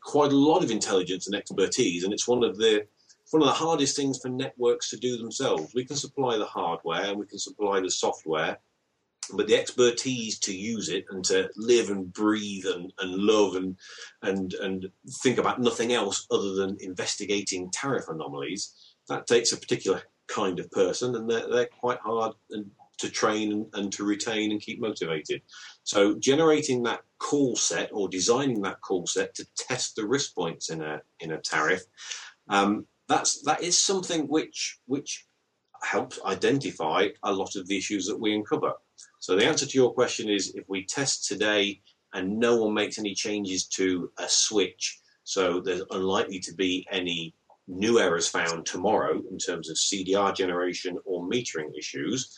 [0.03, 2.85] quite a lot of intelligence and expertise, and it's one of the
[3.31, 5.73] one of the hardest things for networks to do themselves.
[5.73, 8.57] We can supply the hardware and we can supply the software,
[9.33, 13.77] but the expertise to use it and to live and breathe and, and love and
[14.23, 14.89] and and
[15.21, 18.73] think about nothing else other than investigating tariff anomalies
[19.07, 23.65] that takes a particular kind of person and they're, they're quite hard and to train
[23.73, 25.41] and, to retain and keep motivated.
[25.83, 30.69] So generating that call set or designing that call set to test the risk points
[30.69, 31.81] in a in a tariff
[32.49, 35.25] um, that's that is something which which
[35.83, 38.73] helps identify a lot of the issues that we uncover
[39.21, 41.79] so the answer to your question is if we test today
[42.11, 47.35] and no one makes any changes to a switch, so there's unlikely to be any
[47.67, 52.35] new errors found tomorrow in terms of CDR generation or metering issues,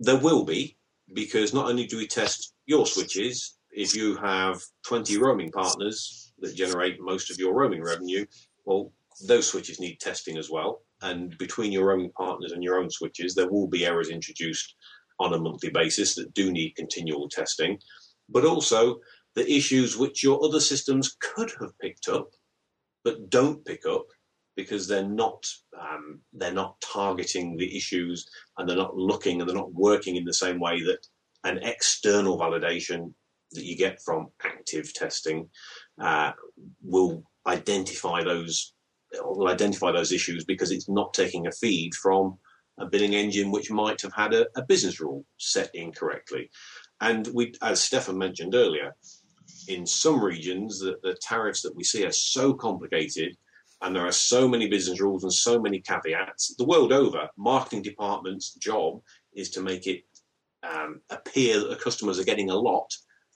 [0.00, 0.76] there will be
[1.14, 6.54] because not only do we test your switches, if you have 20 roaming partners that
[6.54, 8.26] generate most of your roaming revenue,
[8.66, 8.92] well,
[9.26, 10.82] those switches need testing as well.
[11.00, 14.76] And between your roaming partners and your own switches, there will be errors introduced
[15.22, 17.78] on a monthly basis that do need continual testing,
[18.28, 18.98] but also
[19.34, 22.28] the issues which your other systems could have picked up
[23.04, 24.06] but don't pick up
[24.56, 25.44] because they're not
[25.80, 30.24] um, they're not targeting the issues and they're not looking and they're not working in
[30.24, 31.06] the same way that
[31.44, 33.12] an external validation
[33.52, 35.48] that you get from active testing
[36.00, 36.32] uh,
[36.82, 38.74] will identify those
[39.20, 42.38] will identify those issues because it's not taking a feed from
[42.78, 46.50] a billing engine which might have had a, a business rule set incorrectly.
[47.00, 48.94] And we, as Stefan mentioned earlier,
[49.68, 53.36] in some regions, the, the tariffs that we see are so complicated
[53.82, 56.54] and there are so many business rules and so many caveats.
[56.56, 59.00] The world over, marketing department's job
[59.34, 60.04] is to make it
[60.62, 62.88] um, appear that the customers are getting a lot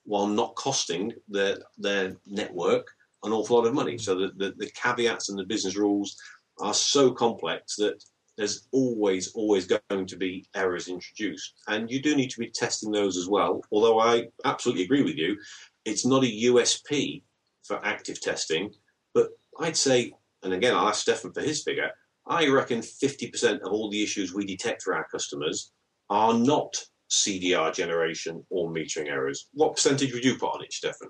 [0.05, 2.87] while not costing their their network
[3.25, 3.99] an awful lot of money.
[3.99, 6.16] So the, the, the caveats and the business rules
[6.61, 8.03] are so complex that
[8.37, 11.55] there's always, always going to be errors introduced.
[11.68, 13.62] And you do need to be testing those as well.
[13.72, 15.38] Although I absolutely agree with you,
[15.85, 17.22] it's not a USP
[17.64, 18.70] for active testing.
[19.14, 21.90] But I'd say, and again, I'll ask Stefan for his figure,
[22.27, 25.72] I reckon 50% of all the issues we detect for our customers
[26.11, 26.77] are not
[27.11, 29.49] CDR generation or metering errors.
[29.53, 31.09] What percentage would you put on it, Stefan?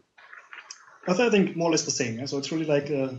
[1.08, 2.24] I think more or less the same.
[2.26, 3.14] So it's really like uh,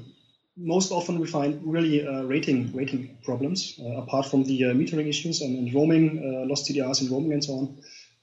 [0.57, 5.07] most often we find really uh, rating rating problems uh, apart from the uh, metering
[5.07, 7.77] issues and, and roaming uh, lost CDRs and roaming and so on.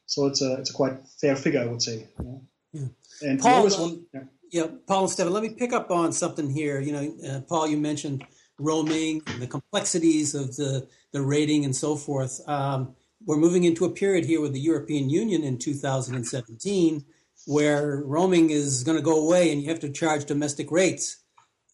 [0.07, 2.09] So it's a it's a quite fair figure, I would say.
[2.23, 2.33] Yeah.
[2.73, 2.87] yeah.
[3.23, 4.21] And Paul, one, yeah.
[4.51, 4.67] yeah.
[4.87, 6.81] Paul and Stefan, let me pick up on something here.
[6.81, 8.25] You know, uh, Paul, you mentioned
[8.59, 12.41] roaming, the complexities of the the rating and so forth.
[12.49, 12.95] Um,
[13.25, 17.05] we're moving into a period here with the European Union in 2017
[17.47, 21.24] where roaming is going to go away and you have to charge domestic rates.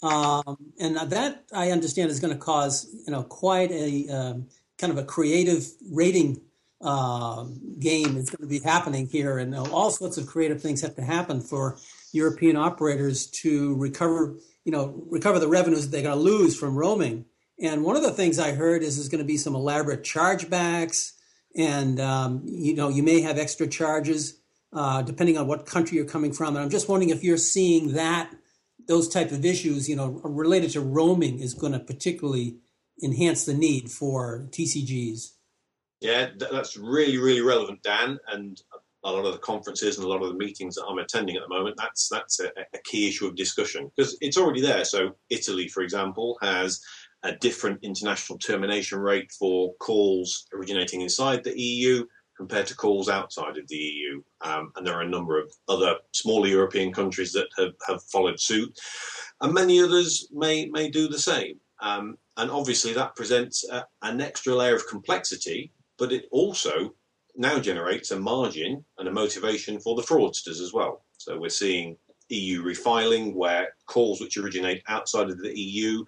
[0.03, 4.47] Um, and that I understand is going to cause you know quite a um,
[4.79, 6.41] kind of a creative rating
[6.81, 7.45] uh,
[7.79, 11.03] game is going to be happening here, and all sorts of creative things have to
[11.03, 11.77] happen for
[12.13, 16.77] European operators to recover you know recover the revenues that they're going to lose from
[16.77, 17.27] roaming.
[17.63, 21.13] And one of the things I heard is there's going to be some elaborate chargebacks,
[21.55, 24.41] and um, you know you may have extra charges
[24.73, 26.57] uh, depending on what country you're coming from.
[26.57, 28.31] And I'm just wondering if you're seeing that
[28.87, 32.57] those type of issues, you know, related to roaming is going to particularly
[33.03, 35.33] enhance the need for TCGs.
[36.01, 38.19] Yeah, that's really, really relevant, Dan.
[38.29, 38.61] And
[39.05, 41.43] a lot of the conferences and a lot of the meetings that I'm attending at
[41.43, 44.85] the moment, that's that's a, a key issue of discussion because it's already there.
[44.85, 46.81] So Italy, for example, has
[47.23, 52.07] a different international termination rate for calls originating inside the EU
[52.41, 54.23] compared to calls outside of the EU.
[54.41, 58.41] Um, and there are a number of other smaller European countries that have, have followed
[58.41, 58.81] suit,
[59.43, 61.61] and many others may, may do the same.
[61.83, 66.95] Um, and obviously, that presents a, an extra layer of complexity, but it also
[67.37, 71.05] now generates a margin and a motivation for the fraudsters as well.
[71.19, 71.99] So we're seeing
[72.35, 76.05] EU refiling, where calls which originate outside of the EU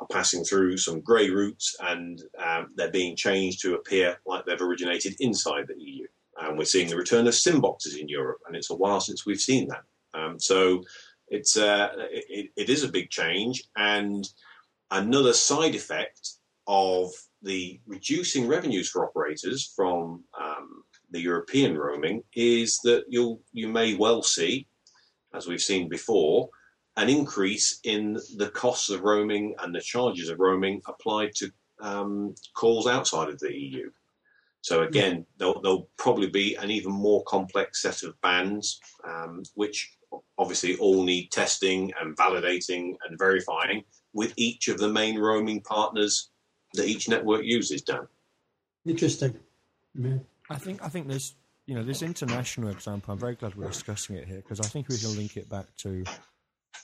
[0.00, 4.60] are passing through some grey routes and um, they're being changed to appear like they've
[4.60, 6.06] originated inside the EU.
[6.40, 9.24] And we're seeing the return of SIM boxes in Europe, and it's a while since
[9.24, 9.84] we've seen that.
[10.14, 10.82] Um, so
[11.28, 14.28] it's uh, it, it is a big change, and
[14.90, 16.30] another side effect
[16.66, 17.10] of
[17.42, 23.94] the reducing revenues for operators from um, the European roaming is that you'll you may
[23.94, 24.66] well see
[25.34, 26.48] as we've seen before,
[26.96, 32.34] an increase in the costs of roaming and the charges of roaming applied to um,
[32.54, 33.90] calls outside of the EU.
[34.60, 39.94] So again, there'll, there'll, probably be an even more complex set of bands, um, which
[40.38, 46.30] obviously all need testing and validating and verifying with each of the main roaming partners
[46.74, 47.82] that each network uses.
[47.82, 48.06] Dan,
[48.86, 49.38] interesting.
[50.48, 51.34] I think I think there's
[51.66, 54.88] you know, this international example, I'm very glad we're discussing it here because I think
[54.88, 56.04] we can link it back to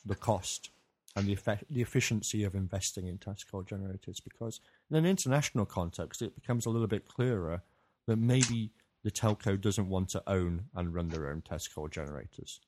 [0.07, 0.71] the cost
[1.17, 4.21] and the effect, the efficiency of investing in test call generators.
[4.21, 7.63] Because in an international context, it becomes a little bit clearer
[8.07, 8.71] that maybe
[9.05, 12.61] the telco doesn't want to own and run their own test call generators.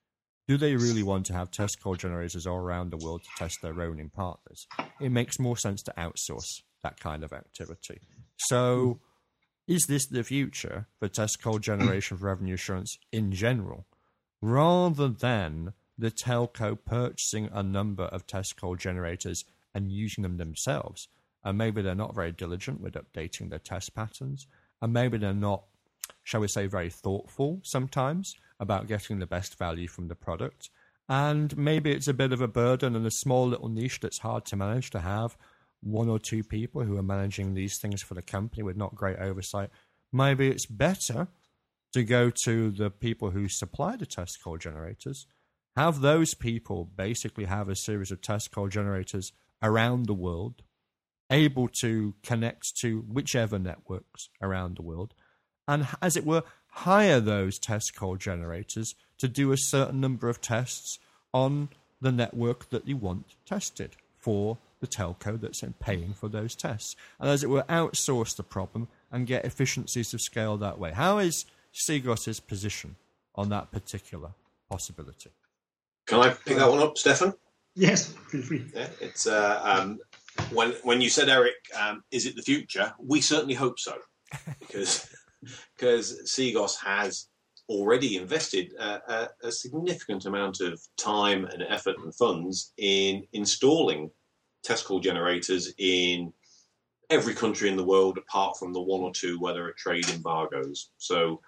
[0.48, 3.62] Do they really want to have test call generators all around the world to test
[3.62, 4.66] their own in partners?
[5.01, 8.01] It makes more sense to outsource that kind of activity.
[8.37, 9.01] So
[9.72, 13.87] is this the future for test call generation for revenue assurance in general,
[14.42, 21.08] rather than the telco purchasing a number of test call generators and using them themselves?
[21.42, 24.46] And maybe they're not very diligent with updating their test patterns,
[24.82, 25.64] and maybe they're not,
[26.22, 30.68] shall we say, very thoughtful sometimes about getting the best value from the product.
[31.08, 34.44] And maybe it's a bit of a burden and a small little niche that's hard
[34.46, 35.35] to manage to have
[35.82, 39.18] one or two people who are managing these things for the company with not great
[39.18, 39.70] oversight,
[40.12, 41.28] maybe it's better
[41.92, 45.26] to go to the people who supply the test call generators,
[45.76, 50.62] have those people basically have a series of test call generators around the world,
[51.30, 55.14] able to connect to whichever networks around the world,
[55.68, 60.40] and as it were, hire those test call generators to do a certain number of
[60.40, 60.98] tests
[61.32, 61.68] on
[62.00, 66.94] the network that you want tested for the telco that's paying for those tests.
[67.18, 70.92] And as it were, outsource the problem and get efficiencies of scale that way.
[70.92, 72.96] How is Sigos's position
[73.34, 74.32] on that particular
[74.68, 75.30] possibility?
[76.06, 77.32] Can I pick that one up, Stefan?
[77.76, 78.66] Yes, feel free.
[78.74, 80.00] Yeah, it's uh, um,
[80.52, 82.92] when when you said Eric, um, is it the future?
[82.98, 83.96] We certainly hope so,
[84.58, 85.08] because
[85.78, 87.28] because Seagos has
[87.68, 94.10] already invested a, a, significant amount of time and effort and funds in installing
[94.62, 96.33] test call generators in
[97.11, 100.09] every country in the world apart from the one or two where there are trade
[100.11, 100.90] embargoes.
[100.98, 101.40] So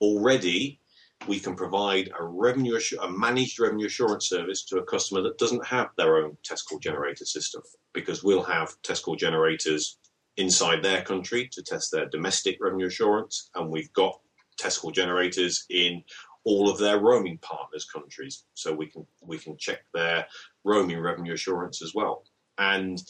[0.00, 0.80] already
[1.26, 5.66] we can provide a revenue a managed revenue assurance service to a customer that doesn't
[5.66, 9.98] have their own test call generator system because we'll have test call generators
[10.36, 14.20] inside their country to test their domestic revenue assurance and we've got
[14.56, 16.02] test call generators in
[16.44, 20.26] all of their roaming partners countries so we can we can check their
[20.64, 22.22] roaming revenue assurance as well
[22.58, 23.02] and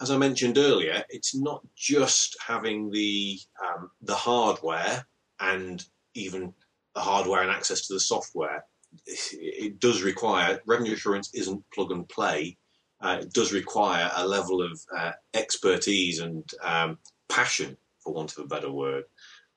[0.00, 5.06] as I mentioned earlier, it's not just having the um, the hardware
[5.40, 6.52] and even
[6.94, 8.64] the hardware and access to the software.
[9.06, 12.56] It, does require revenue assurance isn't plug and play.
[13.00, 18.44] Uh, it does require a level of uh, expertise and um, passion, for want of
[18.44, 19.04] a better word,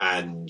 [0.01, 0.49] And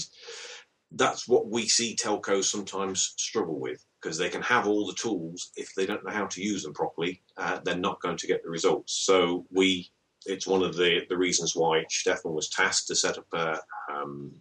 [0.91, 5.51] that's what we see telcos sometimes struggle with because they can have all the tools
[5.57, 8.41] if they don't know how to use them properly, uh, they're not going to get
[8.41, 9.03] the results.
[9.05, 9.91] So we,
[10.25, 13.59] it's one of the, the reasons why Stefan was tasked to set up a,
[13.93, 14.31] um,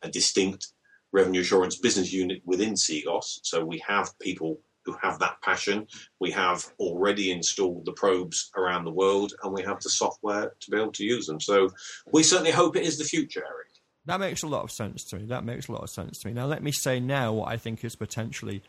[0.00, 0.68] a distinct
[1.12, 3.40] revenue assurance business unit within Sigos.
[3.42, 5.86] So we have people who have that passion.
[6.18, 10.70] We have already installed the probes around the world, and we have the software to
[10.70, 11.42] be able to use them.
[11.42, 11.68] So
[12.10, 13.68] we certainly hope it is the future, Eric.
[14.06, 15.26] That makes a lot of sense to me.
[15.26, 16.34] That makes a lot of sense to me.
[16.34, 18.62] Now, let me say now what I think is potentially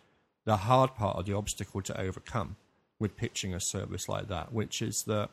[0.45, 2.55] the hard part or the obstacle to overcome
[2.99, 5.29] with pitching a service like that, which is that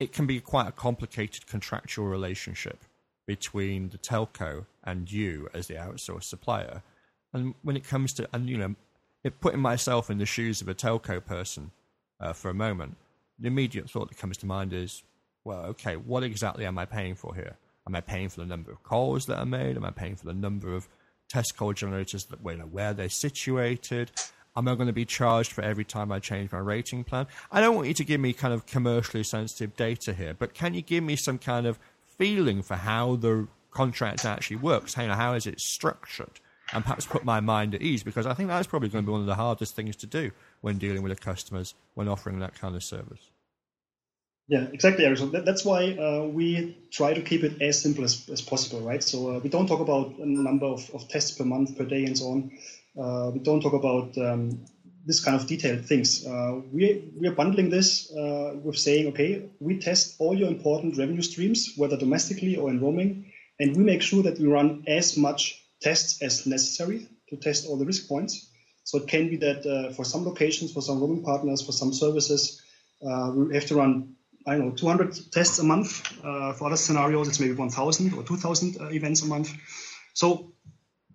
[0.00, 2.84] it can be quite a complicated contractual relationship
[3.26, 6.82] between the telco and you as the outsourced supplier.
[7.32, 8.74] And when it comes to, and you know,
[9.40, 11.70] putting myself in the shoes of a telco person
[12.20, 12.96] uh, for a moment,
[13.38, 15.02] the immediate thought that comes to mind is,
[15.44, 17.56] well, okay, what exactly am I paying for here?
[17.86, 19.76] Am I paying for the number of calls that are made?
[19.76, 20.88] Am I paying for the number of
[21.28, 24.10] test call generators that you know, where they're situated?
[24.56, 27.26] Am I going to be charged for every time I change my rating plan?
[27.50, 30.74] I don't want you to give me kind of commercially sensitive data here, but can
[30.74, 34.94] you give me some kind of feeling for how the contract actually works?
[34.94, 36.40] How, how is it structured?
[36.72, 39.12] And perhaps put my mind at ease because I think that's probably going to be
[39.12, 42.54] one of the hardest things to do when dealing with the customers when offering that
[42.58, 43.30] kind of service.
[44.46, 45.20] Yeah, exactly, Eric.
[45.32, 49.02] That, that's why uh, we try to keep it as simple as, as possible, right?
[49.02, 52.04] So uh, we don't talk about a number of, of, tests per month, per day,
[52.04, 52.52] and so on.
[53.00, 54.66] Uh, we don't talk about um,
[55.06, 56.26] this kind of detailed things.
[56.26, 60.98] Uh, we, we are bundling this uh, with saying, okay, we test all your important
[60.98, 65.16] revenue streams, whether domestically or in roaming, and we make sure that we run as
[65.16, 68.50] much tests as necessary to test all the risk points.
[68.82, 71.94] So it can be that uh, for some locations, for some roaming partners, for some
[71.94, 72.60] services,
[73.00, 74.16] we have to run
[74.46, 76.02] I don't know, 200 tests a month.
[76.22, 79.52] Uh, for other scenarios, it's maybe 1,000 or 2,000 uh, events a month.
[80.12, 80.52] So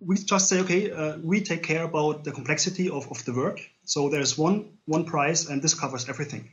[0.00, 3.60] we just say, okay, uh, we take care about the complexity of, of the work.
[3.84, 6.50] So there's one one price, and this covers everything.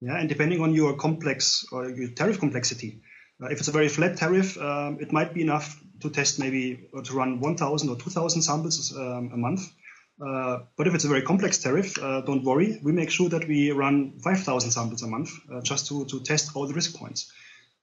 [0.00, 3.02] Yeah, and depending on your complex or your tariff complexity,
[3.40, 6.88] uh, if it's a very flat tariff, um, it might be enough to test maybe
[6.92, 9.72] or to run 1,000 or 2,000 samples um, a month.
[10.20, 12.78] Uh, but if it's a very complex tariff, uh, don't worry.
[12.82, 16.54] We make sure that we run 5,000 samples a month uh, just to, to test
[16.54, 17.32] all the risk points.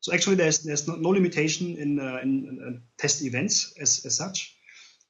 [0.01, 4.15] So actually, there's there's no, no limitation in, uh, in, in, test events as, as
[4.15, 4.55] such,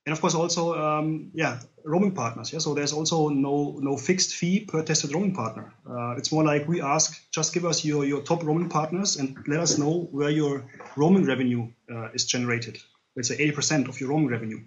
[0.07, 2.51] and of course also um, yeah roaming partners.
[2.51, 5.71] Yeah, so there's also no no fixed fee per tested roaming partner.
[5.87, 9.37] Uh, it's more like we ask, just give us your your top roaming partners and
[9.47, 10.65] let us know where your
[10.95, 11.71] roaming revenue
[12.15, 12.79] is generated.
[13.15, 14.61] Let's say 80% of your roaming revenue,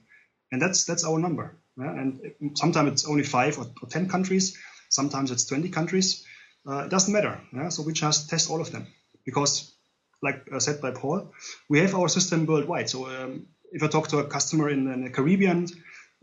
[0.53, 1.57] and that's that's our number.
[1.77, 2.21] And
[2.55, 4.59] sometimes it's only five or, or, 10 countries,
[4.91, 6.25] sometimes it's 20 countries.
[6.69, 7.41] Uh, it doesn't matter.
[7.71, 8.87] So we just test all of them
[9.25, 9.75] because,
[10.23, 11.33] like uh, said by Paul,
[11.69, 12.89] we have our system worldwide.
[12.89, 15.67] So um, if I talk to a customer in, in the Caribbean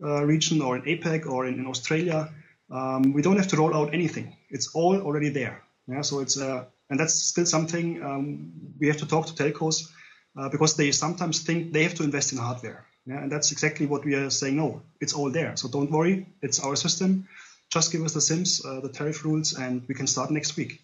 [0.02, 2.32] uh, region or in APAC or in, in Australia,
[2.72, 4.36] um, we don't have to roll out anything.
[4.50, 5.64] It's all already there.
[5.88, 9.90] Yeah, so it's uh, and that's still something um, we have to talk to telcos
[10.38, 12.86] uh, because they sometimes think they have to invest in hardware.
[13.10, 14.56] Yeah, and that's exactly what we are saying.
[14.56, 15.58] No, it's all there.
[15.58, 17.28] So don't worry, it's our system.
[17.72, 20.80] Just give us the SIMs, uh, the tariff rules, and we can start next week.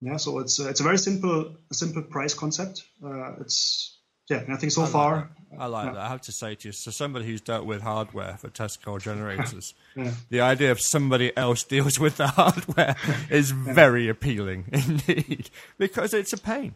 [0.00, 2.82] Yeah, so it's uh, it's a very simple simple price concept.
[3.04, 3.96] Uh, it's
[4.28, 5.30] yeah, I think so I far.
[5.52, 5.92] Like I like yeah.
[5.92, 6.00] that.
[6.00, 8.98] I have to say to you, so somebody who's dealt with hardware for test call
[8.98, 10.14] generators, yeah.
[10.30, 12.96] the idea of somebody else deals with the hardware
[13.30, 16.74] is very appealing indeed because it's a pain.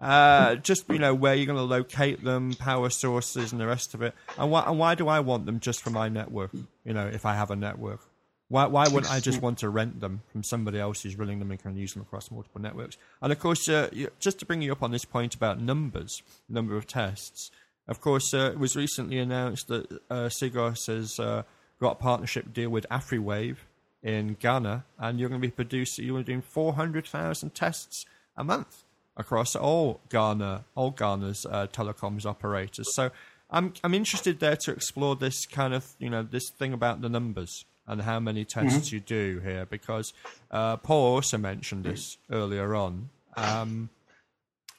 [0.00, 3.94] Uh, just you know where you're going to locate them, power sources, and the rest
[3.94, 4.14] of it.
[4.38, 6.50] And why, and why do I want them just for my network?
[6.84, 8.00] You know, if I have a network,
[8.48, 11.50] why why wouldn't I just want to rent them from somebody else who's running them
[11.50, 12.98] and can use them across multiple networks?
[13.22, 13.88] And of course, uh,
[14.20, 17.50] just to bring you up on this point about numbers, number of tests.
[17.88, 21.44] Of course, uh, it was recently announced that uh, Sigos has uh,
[21.80, 23.58] got a partnership deal with AfriWave
[24.02, 28.04] in Ghana, and you're going to be producing, you're doing 400,000 tests
[28.36, 28.82] a month
[29.16, 32.94] across all Ghana, all Ghana's uh, telecoms operators.
[32.94, 33.10] So
[33.50, 37.08] I'm I'm interested there to explore this kind of you know this thing about the
[37.08, 38.96] numbers and how many tests mm-hmm.
[38.96, 40.12] you do here because
[40.50, 43.10] uh, Paul also mentioned this earlier on.
[43.36, 43.90] Um,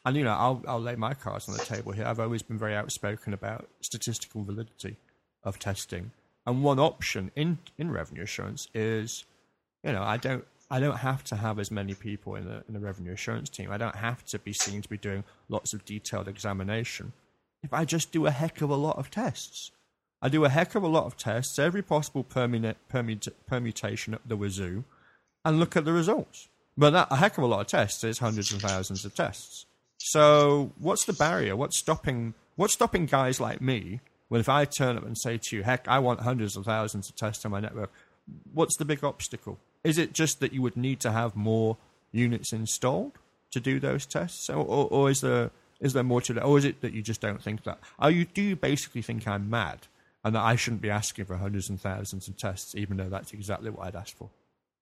[0.05, 2.05] and you know, I'll I'll lay my cards on the table here.
[2.05, 4.97] I've always been very outspoken about statistical validity
[5.43, 6.11] of testing,
[6.45, 9.25] and one option in in revenue assurance is,
[9.83, 12.74] you know, I don't I don't have to have as many people in the, in
[12.74, 13.72] the revenue assurance team.
[13.72, 17.13] I don't have to be seen to be doing lots of detailed examination.
[17.63, 19.72] If I just do a heck of a lot of tests,
[20.22, 24.28] I do a heck of a lot of tests, every possible permut- permut- permutation at
[24.28, 24.84] the wazoo,
[25.45, 26.49] and look at the results.
[26.78, 29.65] But that, a heck of a lot of tests is hundreds and thousands of tests.
[29.97, 31.55] So, what's the barrier?
[31.55, 35.55] What's stopping What's stopping guys like me when if I turn up and say to
[35.55, 37.91] you, heck, I want hundreds of thousands of tests on my network,
[38.51, 39.59] what's the big obstacle?
[39.84, 41.78] Is it just that you would need to have more
[42.11, 43.13] units installed
[43.51, 46.57] to do those tests, or, or, or is there is there more to that, or
[46.57, 47.80] is it that you just don't think that?
[47.99, 49.88] Are you do you basically think I'm mad
[50.23, 53.34] and that I shouldn't be asking for hundreds and thousands of tests, even though that's
[53.34, 54.30] exactly what I'd asked for?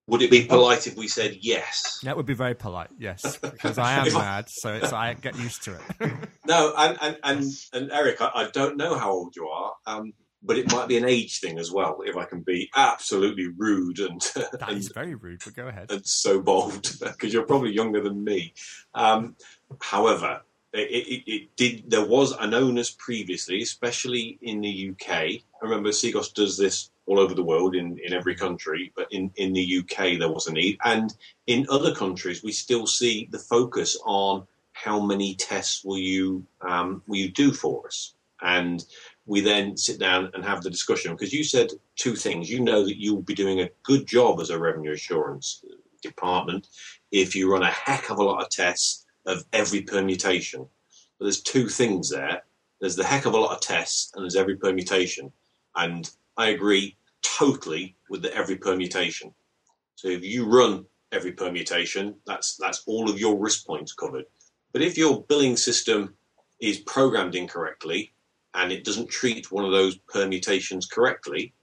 [0.07, 1.99] Would it be polite if we said yes?
[2.03, 5.63] That would be very polite, yes, because I am mad, so it's I get used
[5.63, 6.11] to it.
[6.45, 7.43] no, and and and,
[7.73, 10.13] and Eric, I, I, don't know how old you are, um,
[10.45, 12.01] but it might be an age thing as well.
[12.05, 15.91] If I can be absolutely rude and that and, is very rude, but go ahead.
[15.91, 18.53] And so bold because you're probably younger than me.
[18.93, 19.35] Um,
[19.81, 20.41] however,
[20.73, 21.89] it, it, it, did.
[21.89, 25.09] There was an onus previously, especially in the UK.
[25.09, 29.31] I remember Sigos does this all over the world in, in every country, but in,
[29.35, 30.77] in the UK there was a need.
[30.83, 31.13] And
[31.47, 37.01] in other countries, we still see the focus on how many tests will you um,
[37.07, 38.83] will you do for us, and
[39.25, 42.49] we then sit down and have the discussion because you said two things.
[42.49, 45.63] You know that you'll be doing a good job as a revenue assurance
[46.01, 46.67] department
[47.11, 50.67] if you run a heck of a lot of tests of every permutation.
[51.17, 52.43] But there's two things there.
[52.79, 55.31] There's the heck of a lot of tests and there's every permutation.
[55.75, 59.33] And I agree totally with the every permutation.
[59.95, 64.25] So if you run every permutation, that's that's all of your risk points covered.
[64.71, 66.15] But if your billing system
[66.59, 68.13] is programmed incorrectly
[68.55, 71.53] and it doesn't treat one of those permutations correctly,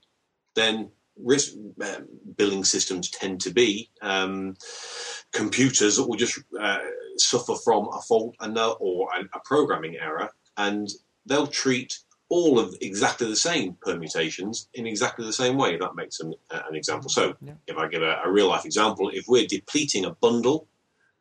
[0.55, 1.99] then risk uh,
[2.37, 4.55] billing systems tend to be um,
[5.31, 6.79] computers that will just uh,
[7.17, 10.89] suffer from a fault and or a programming error, and
[11.25, 15.77] they'll treat all of exactly the same permutations in exactly the same way.
[15.77, 17.09] That makes an, uh, an example.
[17.09, 17.53] So, yeah.
[17.67, 20.67] if I give a, a real life example, if we're depleting a bundle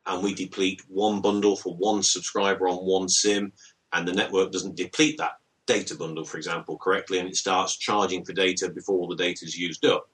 [0.06, 3.52] and we deplete one bundle for one subscriber on one SIM,
[3.92, 5.32] and the network doesn't deplete that
[5.72, 9.44] data bundle, for example, correctly, and it starts charging for data before all the data
[9.44, 10.08] is used up,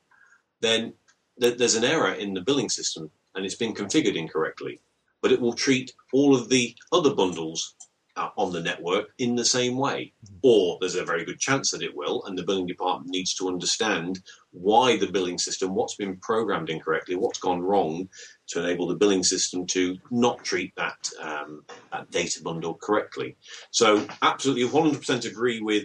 [0.61, 0.93] then
[1.41, 4.81] th- there's an error in the billing system and it's been configured incorrectly.
[5.21, 7.75] But it will treat all of the other bundles
[8.19, 10.13] uh, on the network in the same way.
[10.43, 13.49] Or there's a very good chance that it will, and the billing department needs to
[13.49, 18.09] understand why the billing system, what's been programmed incorrectly, what's gone wrong
[18.49, 23.37] to enable the billing system to not treat that, um, that data bundle correctly.
[23.71, 25.85] So, absolutely 100% agree with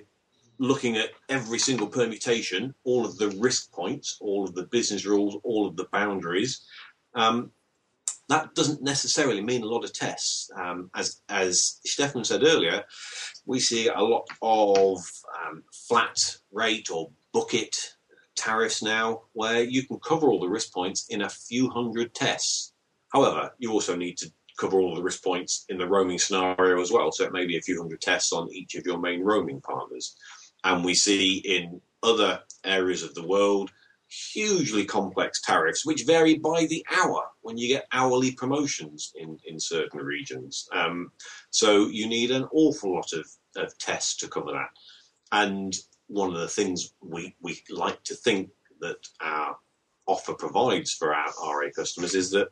[0.57, 5.37] looking at every single permutation, all of the risk points, all of the business rules,
[5.43, 6.65] all of the boundaries.
[7.13, 7.51] Um,
[8.29, 10.49] that doesn't necessarily mean a lot of tests.
[10.55, 12.83] Um, as as Stefan said earlier,
[13.45, 14.99] we see a lot of
[15.45, 17.75] um, flat rate or bucket
[18.35, 22.73] tariffs now, where you can cover all the risk points in a few hundred tests.
[23.11, 26.91] However, you also need to cover all the risk points in the roaming scenario as
[26.91, 27.11] well.
[27.11, 30.15] So it may be a few hundred tests on each of your main roaming partners.
[30.63, 33.71] And we see in other areas of the world
[34.33, 39.59] hugely complex tariffs, which vary by the hour when you get hourly promotions in, in
[39.59, 40.67] certain regions.
[40.71, 41.11] Um,
[41.49, 44.69] so you need an awful lot of, of tests to cover that.
[45.31, 45.75] And
[46.07, 48.49] one of the things we, we like to think
[48.81, 49.57] that our
[50.05, 52.49] offer provides for our RA customers is that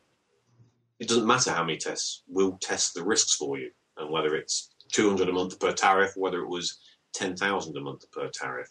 [0.99, 3.71] it doesn't matter how many tests, we'll test the risks for you.
[3.97, 6.79] And whether it's 200 a month per tariff, whether it was
[7.13, 8.69] 10,000 a month per tariff.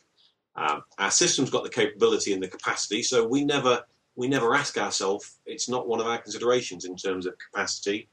[0.57, 3.85] Um, our system's got the capability and the capacity, so we never
[4.17, 5.39] we never ask ourselves.
[5.47, 8.09] It's not one of our considerations in terms of capacity.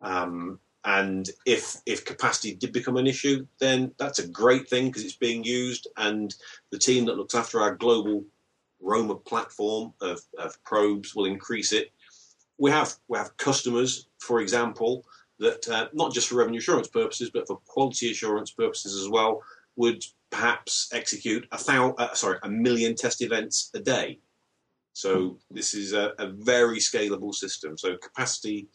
[0.00, 5.04] Um, and if if capacity did become an issue, then that's a great thing because
[5.04, 6.34] it's being used, and
[6.70, 8.24] the team that looks after our global
[8.80, 11.92] roaming platform of, of probes will increase it.
[12.58, 15.04] We have we have customers, for example,
[15.38, 19.42] that uh, not just for revenue assurance purposes, but for quality assurance purposes as well,
[19.76, 24.20] would perhaps execute a thousand, uh, sorry, a million test events a day.
[24.92, 27.78] So this is a, a, very scalable system.
[27.78, 28.68] So capacity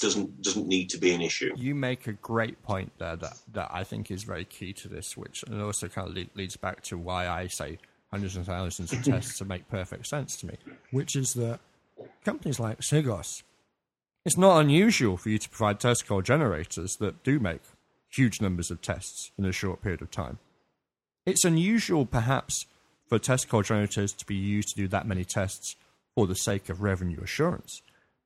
[0.00, 1.52] doesn't doesn't need to be an issue.
[1.56, 5.16] You make a great point there that that I think is very key to this,
[5.16, 7.78] which and also kind of leads back to why I say
[8.10, 10.56] hundreds and thousands of tests to make perfect sense to me,
[10.90, 11.60] which is that
[12.24, 13.42] companies like Sigos,
[14.24, 17.62] it's not unusual for you to provide test call generators that do make
[18.10, 20.38] huge numbers of tests in a short period of time.
[21.26, 22.66] It's unusual, perhaps,
[23.08, 25.76] for test call generators to be used to do that many tests
[26.14, 27.80] for the sake of revenue assurance.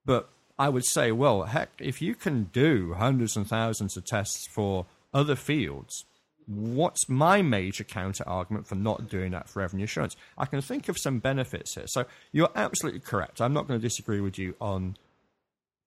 [0.04, 0.28] But
[0.58, 4.86] I would say, well, heck, if you can do hundreds and thousands of tests for
[5.14, 6.04] other fields,
[6.46, 10.16] what's my major counter argument for not doing that for revenue assurance?
[10.36, 11.86] I can think of some benefits here.
[11.86, 13.40] So you're absolutely correct.
[13.40, 14.96] I'm not going to disagree with you on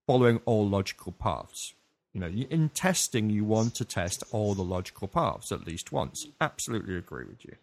[0.07, 1.73] following all logical paths.
[2.13, 6.27] You know, in testing, you want to test all the logical paths at least once.
[6.41, 7.55] Absolutely agree with you.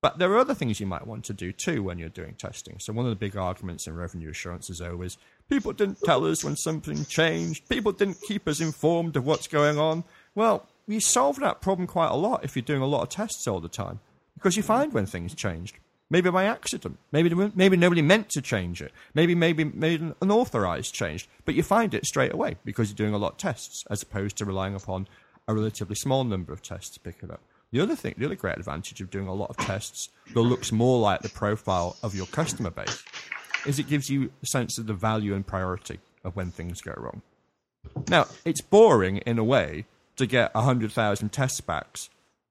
[0.00, 2.78] But there are other things you might want to do too when you're doing testing.
[2.80, 5.16] So one of the big arguments in revenue assurance is always
[5.48, 7.68] people didn't tell us when something changed.
[7.68, 10.02] People didn't keep us informed of what's going on.
[10.34, 13.46] Well, you solve that problem quite a lot if you're doing a lot of tests
[13.46, 14.00] all the time
[14.34, 15.76] because you find when things changed.
[16.12, 16.98] Maybe by accident.
[17.10, 18.92] Maybe maybe nobody meant to change it.
[19.14, 21.26] Maybe maybe made an unauthorized change.
[21.46, 24.36] But you find it straight away because you're doing a lot of tests as opposed
[24.36, 25.08] to relying upon
[25.48, 27.40] a relatively small number of tests to pick it up.
[27.70, 30.70] The other thing, the other great advantage of doing a lot of tests that looks
[30.70, 33.02] more like the profile of your customer base
[33.64, 36.92] is it gives you a sense of the value and priority of when things go
[36.94, 37.22] wrong.
[38.10, 39.86] Now, it's boring in a way
[40.16, 41.96] to get 100,000 tests back,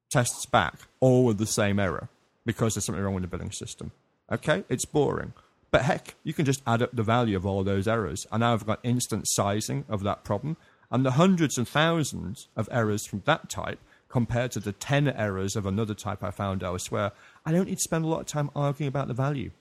[0.09, 2.09] tests back, all with the same error
[2.45, 3.91] because there's something wrong with the billing system.
[4.31, 5.33] Okay, it's boring.
[5.71, 8.27] But heck, you can just add up the value of all those errors.
[8.31, 10.57] And now I've got instant sizing of that problem.
[10.91, 13.79] And the hundreds and thousands of errors from that type
[14.09, 17.13] compared to the 10 errors of another type I found elsewhere,
[17.45, 19.51] I don't need to spend a lot of time arguing about the value.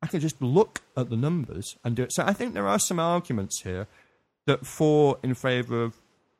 [0.00, 2.12] I can just look at the numbers and do it.
[2.12, 3.88] So I think there are some arguments here
[4.46, 5.96] that fall in favor of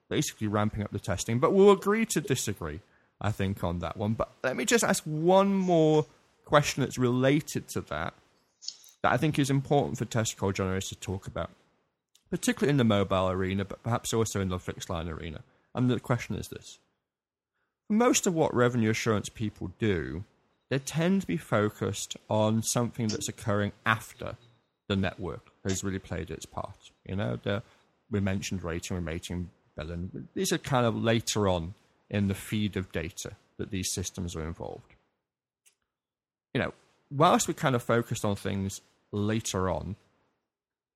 [0.09, 2.80] basically ramping up the testing, but we'll agree to disagree.
[3.20, 4.14] I think, on that one.
[4.14, 6.06] But let me just ask one more
[6.44, 8.14] question that's related to that,
[9.02, 11.50] that I think is important for test call generators to talk about,
[12.30, 15.40] particularly in the mobile arena, but perhaps also in the fixed line arena.
[15.74, 16.78] And the question is this
[17.88, 20.24] most of what revenue assurance people do,
[20.70, 24.36] they tend to be focused on something that's occurring after
[24.88, 26.90] the network has really played its part.
[27.06, 27.62] You know, the,
[28.10, 30.28] we mentioned rating, we mentioned billing.
[30.34, 31.74] These are kind of later on
[32.11, 34.94] in the feed of data that these systems are involved.
[36.54, 36.74] You know,
[37.11, 38.80] whilst we kind of focused on things
[39.12, 39.96] later on,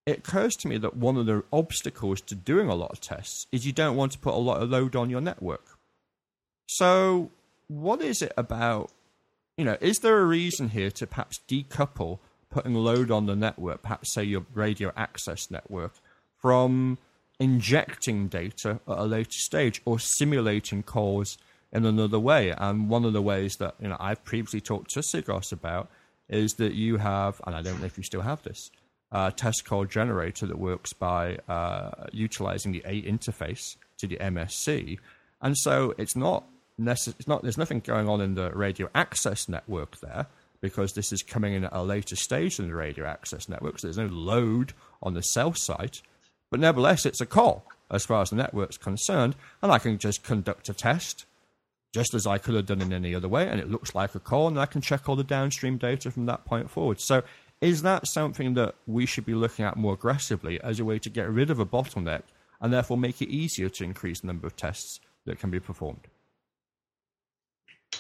[0.07, 3.47] it occurs to me that one of the obstacles to doing a lot of tests
[3.53, 5.79] is you don't want to put a lot of load on your network.
[6.67, 7.31] So,
[7.69, 8.91] what is it about?
[9.57, 12.19] You know, is there a reason here to perhaps decouple
[12.51, 15.93] putting load on the network, perhaps say your radio access network,
[16.37, 16.99] from
[17.43, 21.37] injecting data at a later stage or simulating calls
[21.73, 22.51] in another way.
[22.51, 25.91] And one of the ways that you know I've previously talked to Sigos about
[26.29, 28.71] is that you have, and I don't know if you still have this,
[29.11, 34.99] a test call generator that works by uh, utilizing the A interface to the MSC,
[35.41, 36.45] and so it's not
[36.81, 40.27] necess- it's not there's nothing going on in the radio access network there
[40.61, 43.81] because this is coming in at a later stage than the radio access network.
[43.81, 46.03] So there's no load on the cell site.
[46.53, 50.23] But nevertheless, it's a call as far as the network's concerned, and I can just
[50.23, 51.25] conduct a test
[51.95, 54.21] just as I could have done in any other way, and it looks like a
[54.21, 57.01] call, and I can check all the downstream data from that point forward.
[57.01, 57.23] So,
[57.63, 61.09] is that something that we should be looking at more aggressively as a way to
[61.09, 62.23] get rid of a bottleneck
[62.61, 66.07] and therefore make it easier to increase the number of tests that can be performed?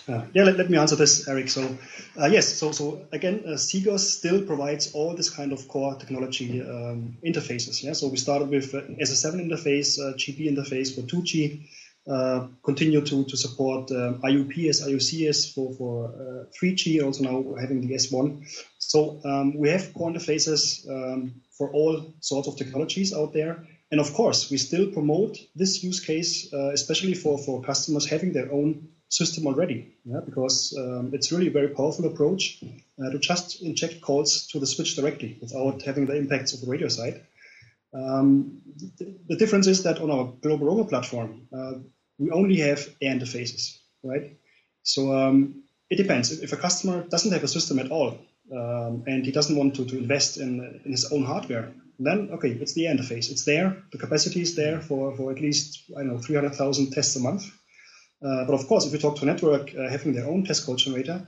[0.08, 1.48] Uh, yeah, let, let, me answer this, Eric.
[1.48, 1.78] So,
[2.20, 6.60] uh, yes, so so again, uh, Sigos still provides all this kind of core technology
[6.60, 7.82] um, interfaces.
[7.84, 11.68] Yeah, so we started with uh, SS7 interface, uh, interface for 2G,
[12.08, 17.94] uh, continue to to support um, IUPS, IUCS for for 3G, also now having the
[17.94, 18.44] S1.
[18.78, 23.64] So um, we have core interfaces um, for all sorts of technologies out there.
[23.92, 28.50] And of course, we still promote this use case, especially for, for customers having their
[28.50, 32.64] own system already, yeah, because um, it's really a very powerful approach
[32.98, 36.66] uh, to just inject calls to the switch directly without having the impacts of the
[36.66, 37.20] radio side.
[37.92, 38.62] Um,
[38.98, 41.74] the, the, difference is that on our global roaming platform, uh,
[42.18, 44.38] we only have air interfaces, right?
[44.82, 46.32] So um, it depends.
[46.32, 48.18] If, if, a customer doesn't have a system at all
[48.50, 52.52] um, and he doesn't want to, to invest in, in his own hardware, then okay,
[52.52, 53.30] it's the interface.
[53.30, 53.76] It's there.
[53.92, 57.44] The capacity is there for, for at least I don't know 300,000 tests a month
[58.22, 60.64] uh, but of course, if you talk to a network uh, having their own test
[60.64, 61.26] call generator,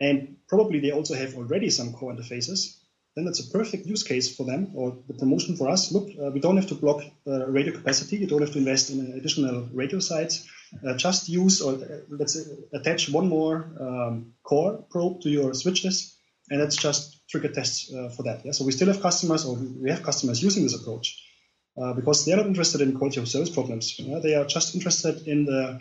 [0.00, 2.78] and probably they also have already some core interfaces,
[3.14, 5.92] then that's a perfect use case for them or the promotion for us.
[5.92, 8.16] Look, uh, we don't have to block uh, radio capacity.
[8.16, 10.48] You don't have to invest in additional radio sites.
[10.84, 12.36] Uh, just use or uh, let's
[12.72, 16.16] attach one more um, core probe to your switches,
[16.50, 18.44] and let's just trigger tests for that.
[18.44, 18.52] Yeah?
[18.52, 21.22] So we still have customers, or we have customers using this approach
[21.96, 23.98] because they're not interested in quality of service problems.
[24.22, 25.80] They are just interested in the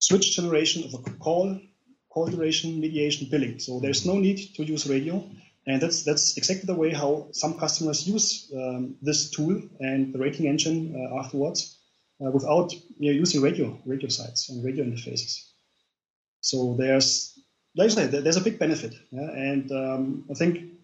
[0.00, 1.60] switch generation of a call,
[2.08, 3.60] call duration, mediation, billing.
[3.60, 5.24] So there's no need to use radio.
[5.66, 10.18] And that's that's exactly the way how some customers use um, this tool and the
[10.18, 11.78] rating engine uh, afterwards
[12.20, 15.46] uh, without you know, using radio radio sites and radio interfaces.
[16.40, 17.38] So there's
[17.76, 19.30] like I said, there's a big benefit, yeah?
[19.30, 20.80] and um, I think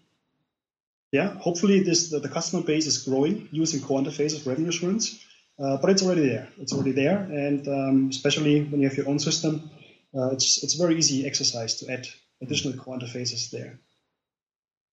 [1.11, 5.19] yeah, hopefully this the, the, customer base is growing using core interfaces revenue assurance,
[5.59, 6.47] uh, but it's already there.
[6.59, 9.69] It's already there, and um, especially when you have your own system,
[10.15, 12.07] uh, it's it's a very easy exercise to add
[12.41, 13.79] additional core interfaces there.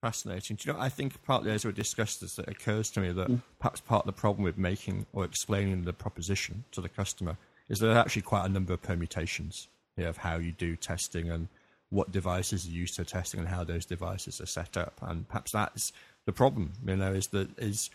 [0.01, 0.57] Fascinating.
[0.57, 3.27] Do you know, I think partly as we discussed this, it occurs to me that
[3.27, 3.41] mm.
[3.59, 7.37] perhaps part of the problem with making or explaining the proposition to the customer
[7.69, 11.31] is there are actually quite a number of permutations here of how you do testing
[11.31, 11.47] and
[11.89, 14.99] what devices are used for testing and how those devices are set up.
[15.01, 15.91] And perhaps that's
[16.25, 17.89] the problem, you know, is that is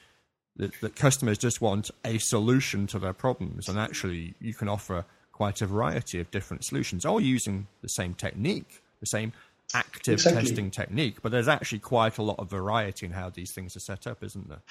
[0.56, 5.04] that, that customers just want a solution to their problems, and actually you can offer
[5.32, 9.32] quite a variety of different solutions, all using the same technique, the same
[9.74, 10.42] active exactly.
[10.42, 13.80] testing technique, but there's actually quite a lot of variety in how these things are
[13.80, 14.62] set up, isn't there?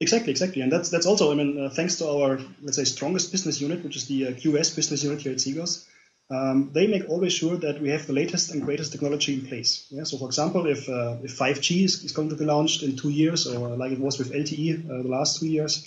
[0.00, 3.30] Exactly, exactly, and that's that's also, I mean, uh, thanks to our let's say strongest
[3.30, 5.86] business unit, which is the uh, QS business unit here at Sigos,
[6.30, 9.86] um, they make always sure that we have the latest and greatest technology in place.
[9.90, 10.04] Yeah?
[10.04, 13.10] So, for example, if, uh, if 5G is, is, going to be launched in two
[13.10, 15.86] years, or like it was with LTE uh, the last two years,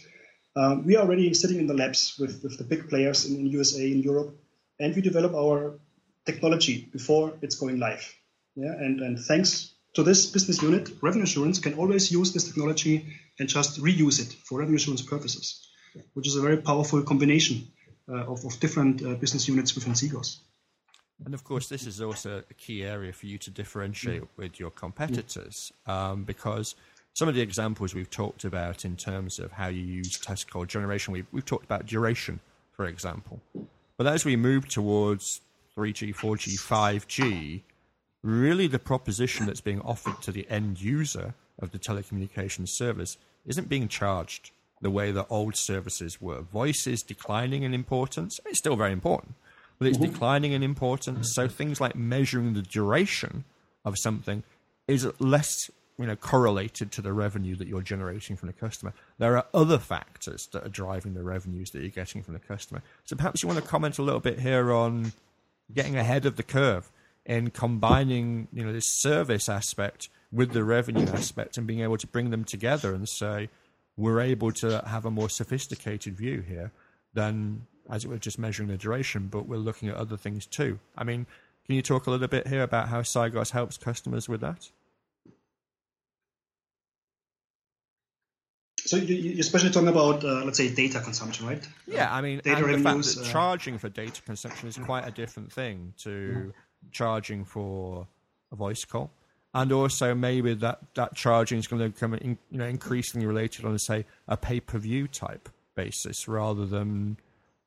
[0.56, 3.48] um, we are already sitting in the labs with, with the big players in, in
[3.48, 4.36] USA, in Europe,
[4.80, 5.80] and we develop our
[6.26, 8.14] technology before it's going live.
[8.56, 8.74] Yeah?
[8.74, 13.08] And, and thanks to this business unit, revenue assurance can always use this technology
[13.40, 15.68] and just reuse it for revenue assurance purposes,
[16.14, 17.68] which is a very powerful combination
[18.08, 20.38] of, of different uh, business units within Sigos.
[21.26, 24.28] And of course, this is also a key area for you to differentiate mm.
[24.38, 26.76] with your competitors um, because
[27.14, 30.66] some of the examples we've talked about in terms of how you use test call
[30.66, 32.39] generation, we've, we've talked about duration,
[32.72, 33.41] for example.
[33.97, 35.41] But as we move towards
[35.76, 37.62] 3G, 4G, 5G,
[38.22, 43.68] really the proposition that's being offered to the end user of the telecommunications service isn't
[43.68, 44.51] being charged
[44.82, 46.42] the way that old services were.
[46.42, 48.40] Voice is declining in importance.
[48.46, 49.36] It's still very important,
[49.80, 50.12] but it's mm-hmm.
[50.12, 51.34] declining in importance.
[51.34, 53.44] So things like measuring the duration
[53.84, 54.44] of something
[54.88, 58.94] is less you know correlated to the revenue that you're generating from the customer.
[59.18, 62.84] There are other factors that are driving the revenues that you're getting from the customer.
[63.06, 65.14] So perhaps you want to comment a little bit here on
[65.74, 66.92] getting ahead of the curve
[67.26, 72.08] in combining you know this service aspect with the revenue aspect and being able to
[72.08, 73.50] bring them together and say
[73.98, 76.72] we're able to have a more sophisticated view here
[77.14, 80.80] than as it were just measuring the duration, but we're looking at other things too.
[80.95, 81.26] I mean,
[81.66, 84.70] can you talk a little bit here about how Sigos helps customers with that?
[88.78, 91.68] So you, are especially talking about, uh, let's say, data consumption, right?
[91.88, 94.78] Yeah, I mean, data and revenues, the fact that uh, charging for data consumption is
[94.78, 96.54] quite a different thing to
[96.91, 98.08] charging for
[98.52, 99.12] a voice call
[99.54, 103.66] and also maybe that that charging is going to become in, you know increasingly related
[103.66, 107.18] on say a pay per view type basis rather than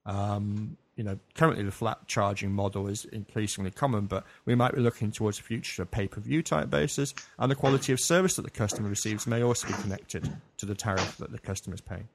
[0.06, 4.80] um, you know currently the flat charging model is increasingly common, but we might be
[4.80, 8.36] looking towards the future a pay per view type basis, and the quality of service
[8.36, 11.80] that the customer receives may also be connected to the tariff that the customer is
[11.80, 12.08] paying.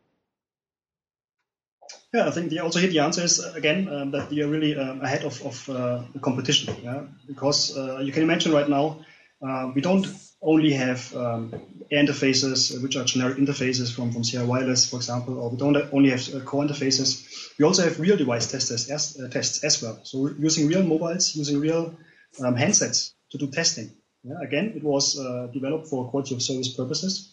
[2.13, 4.76] Yeah, I think the, also here the answer is again um, that we are really
[4.76, 6.76] um, ahead of, of uh, the competition.
[6.82, 7.03] Yeah?
[7.28, 8.99] Because uh, you can imagine right now
[9.41, 10.07] uh, we don't
[10.41, 11.51] only have um,
[11.91, 16.09] interfaces, which are generic interfaces from, from Sierra Wireless, for example, or we don't only
[16.09, 17.25] have uh, core interfaces.
[17.59, 19.99] We also have real device testers as, uh, tests as well.
[20.03, 21.97] So using real mobiles, using real
[22.43, 23.91] um, handsets to do testing.
[24.23, 27.31] Yeah, again, it was uh, developed for quality of service purposes.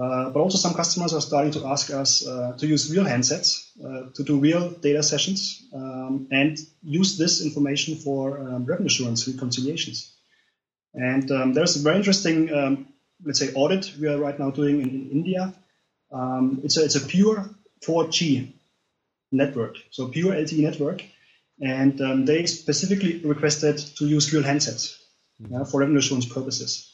[0.00, 3.72] Uh, but also some customers are starting to ask us uh, to use real handsets
[4.14, 10.14] to do real data sessions um, and use this information for um, revenue assurance reconciliations.
[10.94, 12.88] And um, there's a very interesting, um,
[13.24, 15.54] let's say, audit we are right now doing in, in India.
[16.12, 17.48] Um, it's, a, it's a pure
[17.86, 18.52] 4G
[19.32, 21.04] network, so pure LTE network.
[21.60, 24.96] And um, they specifically requested to use real handsets
[25.40, 25.54] mm-hmm.
[25.54, 26.90] yeah, for revenue assurance purposes.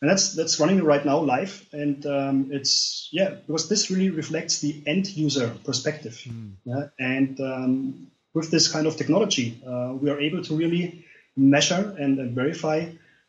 [0.00, 4.60] And that's that's running right now live, and um, it's yeah because this really reflects
[4.60, 6.22] the end user perspective.
[6.24, 6.52] Mm.
[6.64, 6.84] Yeah?
[7.00, 11.04] And um, with this kind of technology, uh, we are able to really
[11.36, 12.86] measure and, and verify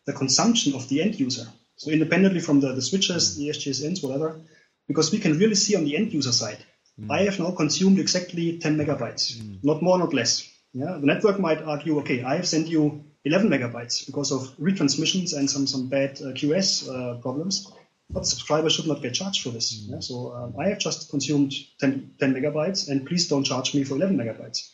[0.09, 1.45] the consumption of the end user.
[1.75, 4.41] So independently from the, the switches, the SGSNs, whatever,
[4.87, 6.57] because we can really see on the end user side,
[6.99, 7.11] mm.
[7.11, 9.63] I have now consumed exactly 10 megabytes, mm.
[9.63, 10.49] not more, not less.
[10.73, 15.37] Yeah, the network might argue, okay, I have sent you 11 megabytes because of retransmissions
[15.37, 17.71] and some some bad uh, QS uh, problems,
[18.09, 19.67] but the subscriber should not get charged for this.
[19.73, 19.91] Mm.
[19.91, 19.99] Yeah?
[19.99, 23.95] So um, I have just consumed 10, 10 megabytes, and please don't charge me for
[23.95, 24.69] 11 megabytes.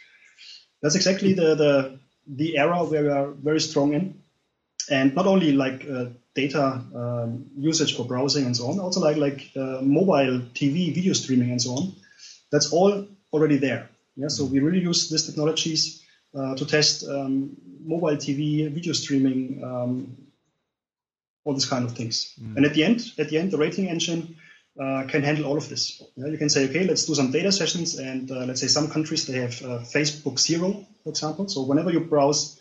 [0.81, 4.24] That's exactly the the the era where we are very strong in
[4.89, 9.17] and not only like uh, data um, usage for browsing and so on, also like
[9.17, 11.95] like uh, mobile TV video streaming and so on.
[12.51, 13.89] That's all already there.
[14.15, 16.01] Yeah, so we really use these technologies
[16.37, 20.17] uh, to test um, mobile TV video streaming, um,
[21.43, 22.33] all these kind of things.
[22.41, 22.57] Mm.
[22.57, 24.37] And at the end, at the end, the rating engine
[24.79, 26.01] uh, can handle all of this.
[26.15, 28.89] You, you, can say, okay, let's do some data sessions, and uh, let's say some
[28.89, 31.47] countries they have uh, Facebook Zero, for example.
[31.47, 32.59] So whenever you browse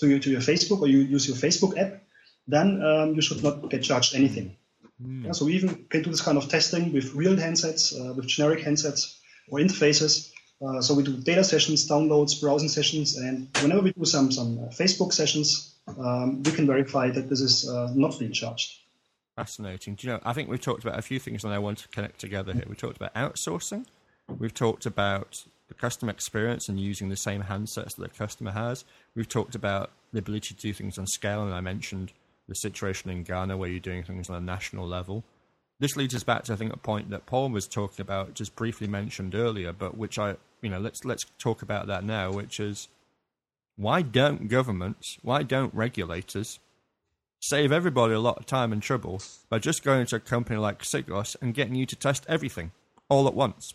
[0.00, 2.02] to your, to your Facebook or you use your Facebook app,
[2.48, 4.56] then um, you should not get charged anything.
[5.02, 5.26] Mm.
[5.26, 8.26] Yeah, so we even can do this kind of testing with real handsets, uh, with
[8.26, 10.32] generic handsets or interfaces.
[10.62, 14.58] Uh, so we do data sessions, downloads, browsing sessions, and whenever we do some some
[14.58, 18.80] uh, Facebook sessions, um, we can verify that this is not being charged.
[19.36, 19.94] Fascinating.
[19.94, 20.20] Do you know?
[20.22, 22.64] I think we've talked about a few things, and I want to connect together here.
[22.68, 23.86] We talked about outsourcing.
[24.38, 28.84] We've talked about the customer experience and using the same handsets that the customer has.
[29.14, 32.12] We've talked about the ability to do things on scale, and I mentioned
[32.48, 35.22] the situation in Ghana where you're doing things on a national level.
[35.78, 38.56] This leads us back to I think a point that Paul was talking about, just
[38.56, 42.58] briefly mentioned earlier, but which I you know let's let's talk about that now, which
[42.58, 42.88] is
[43.76, 46.58] why don't governments, why don't regulators
[47.40, 50.82] save everybody a lot of time and trouble by just going to a company like
[50.82, 52.72] Sigos and getting you to test everything
[53.08, 53.72] all at once.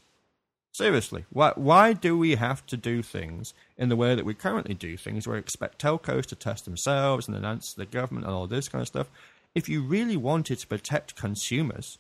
[0.76, 4.74] Seriously, why, why do we have to do things in the way that we currently
[4.74, 8.36] do things, where we expect telcos to test themselves and then answer the government and
[8.36, 9.10] all this kind of stuff?
[9.56, 11.98] If you really wanted to protect consumers,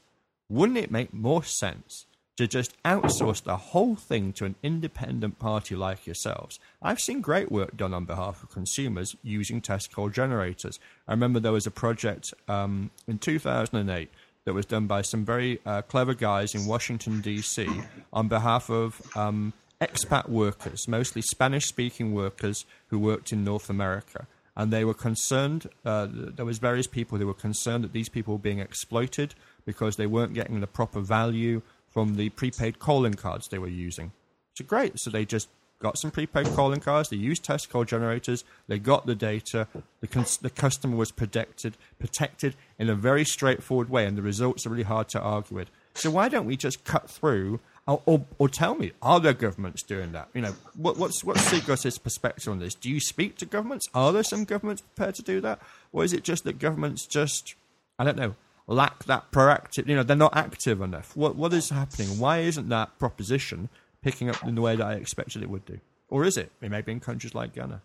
[0.50, 2.06] wouldn't it make more sense
[2.36, 6.60] to just outsource the whole thing to an independent party like yourselves.
[6.82, 10.80] I've seen great work done on behalf of consumers using test call generators.
[11.08, 14.10] I remember there was a project um, in 2008
[14.46, 17.68] that was done by some very uh, clever guys in Washington, D.C.,
[18.14, 24.28] on behalf of um, expat workers, mostly Spanish speaking workers who worked in North America.
[24.56, 28.36] And they were concerned, uh, there was various people who were concerned that these people
[28.36, 29.36] were being exploited
[29.66, 34.12] because they weren't getting the proper value from the prepaid calling cards they were using.
[34.54, 35.00] So great.
[35.00, 35.50] So they just
[35.80, 37.10] got some prepaid calling cards.
[37.10, 38.44] They used test call generators.
[38.68, 39.68] They got the data.
[40.02, 44.66] The, cons- the customer was protected, protected in a very straightforward way, and the results
[44.66, 45.70] are really hard to argue with.
[45.94, 49.84] So why don't we just cut through, or, or, or tell me, are there governments
[49.84, 50.30] doing that?
[50.34, 52.74] You know, what, what's what's Sigos's perspective on this?
[52.74, 53.88] Do you speak to governments?
[53.94, 55.62] Are there some governments prepared to do that,
[55.94, 57.56] or is it just that governments just,
[57.98, 58.36] I don't know,
[58.68, 59.88] lack that proactive.
[59.88, 61.16] You know, they're not active enough.
[61.16, 62.20] What what is happening?
[62.20, 63.70] Why isn't that proposition
[64.06, 65.80] picking up in the way that I expected it would do?
[66.10, 66.52] Or is it?
[66.62, 67.82] It may be in countries like Ghana.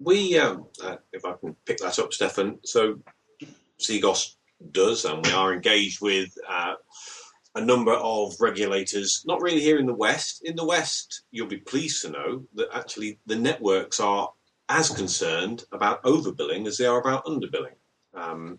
[0.00, 2.58] We, um, uh, if I can pick that up, Stefan.
[2.64, 2.98] So
[3.78, 4.36] Sigos
[4.72, 6.76] does, and we are engaged with uh,
[7.54, 9.22] a number of regulators.
[9.26, 10.40] Not really here in the West.
[10.46, 14.32] In the West, you'll be pleased to know that actually the networks are
[14.70, 17.76] as concerned about overbilling as they are about underbilling.
[18.14, 18.58] Um,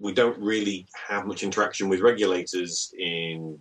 [0.00, 3.60] we don't really have much interaction with regulators in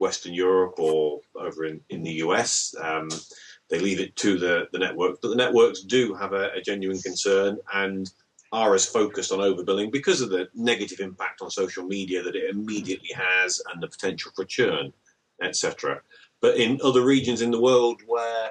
[0.00, 2.74] Western Europe or over in, in the US.
[2.80, 3.08] Um,
[3.68, 6.98] they leave it to the, the network, but the networks do have a, a, genuine
[7.00, 8.10] concern and
[8.50, 12.50] are as focused on overbilling because of the negative impact on social media that it
[12.50, 14.92] immediately has and the potential for churn,
[15.40, 16.00] etc.
[16.40, 18.50] But in other regions in the world where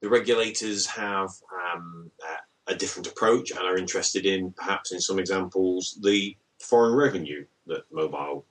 [0.00, 1.30] the regulators have
[1.74, 2.10] um,
[2.66, 7.82] a different approach and are interested in, perhaps in some examples, the foreign revenue that
[7.92, 8.46] mobile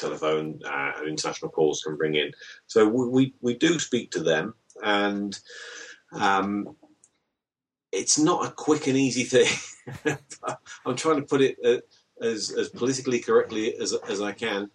[0.00, 2.32] telephone uh, and international calls can bring in.
[2.66, 5.38] So we, we, we do speak to them, and
[6.12, 6.76] um,
[7.92, 9.52] it's not a quick and easy thing.
[10.86, 14.70] I'm trying to put it uh, as, as politically correctly as, as I can.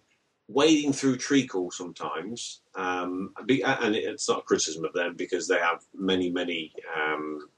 [0.48, 5.82] Wading through treacle sometimes, um, and it's not a criticism of them because they have
[5.92, 7.48] many, many um,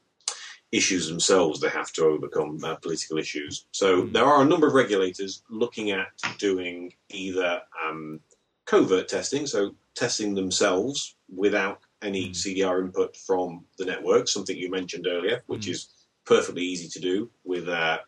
[0.71, 3.67] issues themselves they have to overcome uh, political issues.
[3.73, 4.13] So mm.
[4.13, 6.09] there are a number of regulators looking at
[6.39, 8.21] doing either um,
[8.67, 12.31] covert testing, so testing themselves without any mm.
[12.31, 15.71] CDR input from the network, something you mentioned earlier, which mm.
[15.71, 15.89] is
[16.27, 17.99] perfectly easy to do with uh,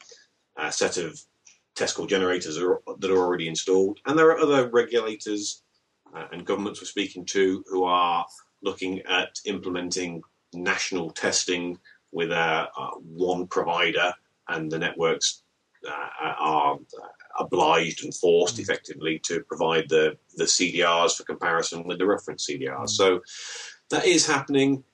[0.59, 1.21] a set of
[1.75, 3.99] test call generators that are already installed.
[4.05, 5.63] And there are other regulators
[6.15, 8.27] uh, and governments we're speaking to who are
[8.63, 11.79] looking at implementing national testing
[12.13, 12.69] with a,
[13.03, 14.13] one provider,
[14.49, 15.43] and the networks
[15.89, 16.79] uh, are
[17.39, 18.61] obliged and forced mm.
[18.61, 22.85] effectively to provide the, the CDRs for comparison with the reference CDRs.
[22.85, 22.89] Mm.
[22.91, 23.21] So
[23.91, 24.85] that is happening.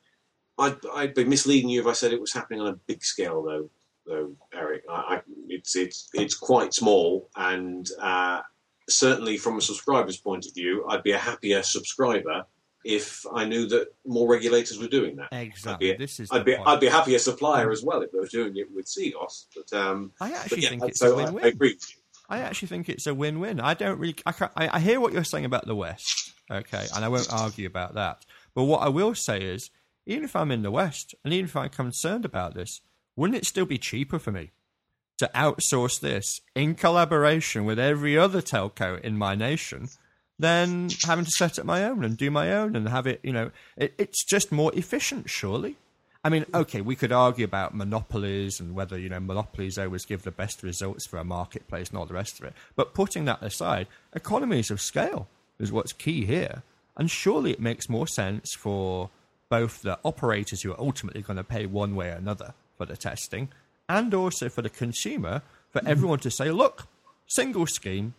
[0.58, 3.42] I'd, I'd, be misleading you if I said it was happening on a big scale,
[3.42, 3.70] though.
[4.06, 8.40] Though Eric, I, I, it's it's it's quite small, and uh,
[8.88, 12.44] certainly from a subscriber's point of view, I'd be a happier subscriber
[12.86, 15.28] if I knew that more regulators were doing that.
[15.32, 15.90] Exactly.
[15.90, 16.68] I'd be, this is I'd be, point.
[16.68, 19.46] I'd be happy a supplier as well if they were doing it with Sigos.
[19.54, 21.44] But um, I actually yeah, think it's so a win-win.
[21.44, 21.76] I, I agree
[22.28, 23.60] I actually think it's a win-win.
[23.60, 24.16] I don't really.
[24.24, 27.66] I, I, I hear what you're saying about the West, okay, and I won't argue
[27.66, 28.24] about that.
[28.54, 29.70] But what I will say is,
[30.06, 32.80] even if I'm in the West, and even if I'm concerned about this,
[33.16, 34.52] wouldn't it still be cheaper for me
[35.18, 39.88] to outsource this in collaboration with every other telco in my nation
[40.38, 43.32] than having to set up my own and do my own and have it, you
[43.32, 45.76] know, it, it's just more efficient, surely.
[46.22, 50.24] I mean, okay, we could argue about monopolies and whether, you know, monopolies always give
[50.24, 52.54] the best results for a marketplace and all the rest of it.
[52.74, 55.28] But putting that aside, economies of scale
[55.60, 56.62] is what's key here.
[56.96, 59.10] And surely it makes more sense for
[59.48, 62.96] both the operators who are ultimately going to pay one way or another for the
[62.96, 63.48] testing
[63.88, 65.88] and also for the consumer for mm-hmm.
[65.88, 66.86] everyone to say, look,
[67.26, 68.14] single scheme,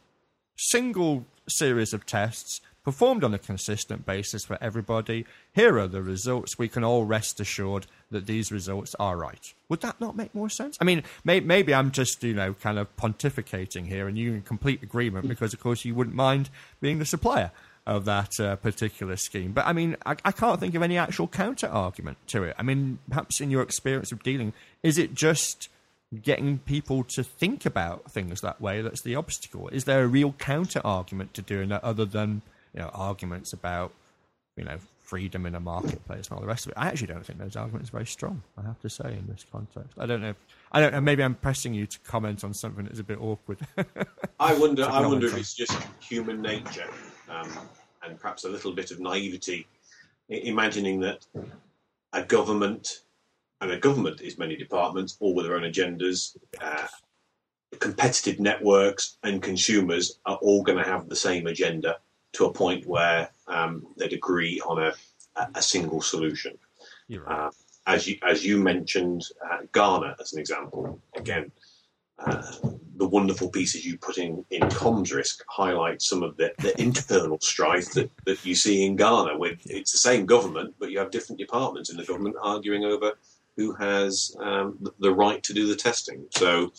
[0.55, 5.25] single series of tests performed on a consistent basis for everybody.
[5.53, 6.57] Here are the results.
[6.57, 9.53] We can all rest assured that these results are right.
[9.67, 10.77] Would that not make more sense?
[10.79, 14.41] I mean, may, maybe I'm just, you know, kind of pontificating here and you in
[14.41, 17.51] complete agreement because, of course, you wouldn't mind being the supplier
[17.85, 19.51] of that uh, particular scheme.
[19.51, 22.55] But I mean, I, I, can't think of any actual counter argument to it.
[22.57, 25.69] I mean, perhaps in your experience of dealing, is it just
[26.23, 29.67] getting people to think about things that way that's the obstacle?
[29.69, 32.41] Is there a real counter argument to doing that other than
[32.73, 33.93] you know arguments about
[34.55, 36.77] you know freedom in a marketplace and all the rest of it?
[36.77, 38.43] I actually don't think those arguments are very strong.
[38.57, 39.93] I have to say in this context.
[39.97, 40.29] I don't know.
[40.29, 40.37] If,
[40.71, 41.01] I don't know.
[41.01, 43.59] Maybe I'm pressing you to comment on something that's a bit awkward.
[44.39, 44.85] I wonder.
[44.85, 46.89] I wonder if it's just human nature
[47.29, 47.51] um,
[48.03, 49.67] and perhaps a little bit of naivety,
[50.29, 51.25] imagining that
[52.13, 53.01] a government
[53.61, 56.37] and a government is many departments, all with their own agendas.
[56.61, 56.87] Uh,
[57.79, 61.97] competitive networks and consumers are all going to have the same agenda
[62.33, 64.93] to a point where um, they'd agree on a,
[65.55, 66.57] a single solution.
[67.09, 67.47] Right.
[67.47, 67.51] Uh,
[67.87, 71.01] as you as you mentioned, uh, Ghana as an example.
[71.15, 71.51] Again,
[72.19, 72.51] uh,
[72.97, 77.39] the wonderful pieces you put in in comms risk highlight some of the, the internal
[77.39, 79.37] strife that, that you see in Ghana.
[79.37, 83.13] With it's the same government, but you have different departments in the government arguing over
[83.57, 86.25] who has um, the right to do the testing.
[86.31, 86.71] So,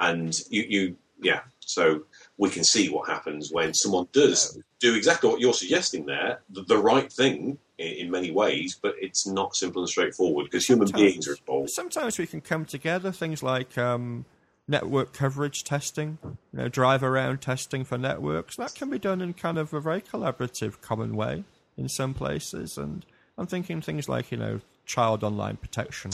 [0.00, 2.02] and you, you, yeah, so
[2.36, 6.62] we can see what happens when someone does do exactly what you're suggesting there, the,
[6.62, 10.90] the right thing in, in, many ways, but it's not simple and straightforward because human
[10.90, 11.70] beings are involved.
[11.70, 14.24] Sometimes we can come together, things like um,
[14.66, 18.56] network coverage testing, you know, drive around testing for networks.
[18.56, 21.44] That can be done in kind of a very collaborative, common way
[21.76, 22.78] in some places.
[22.78, 23.04] And
[23.36, 26.10] I'm thinking things like, you know, child online protection.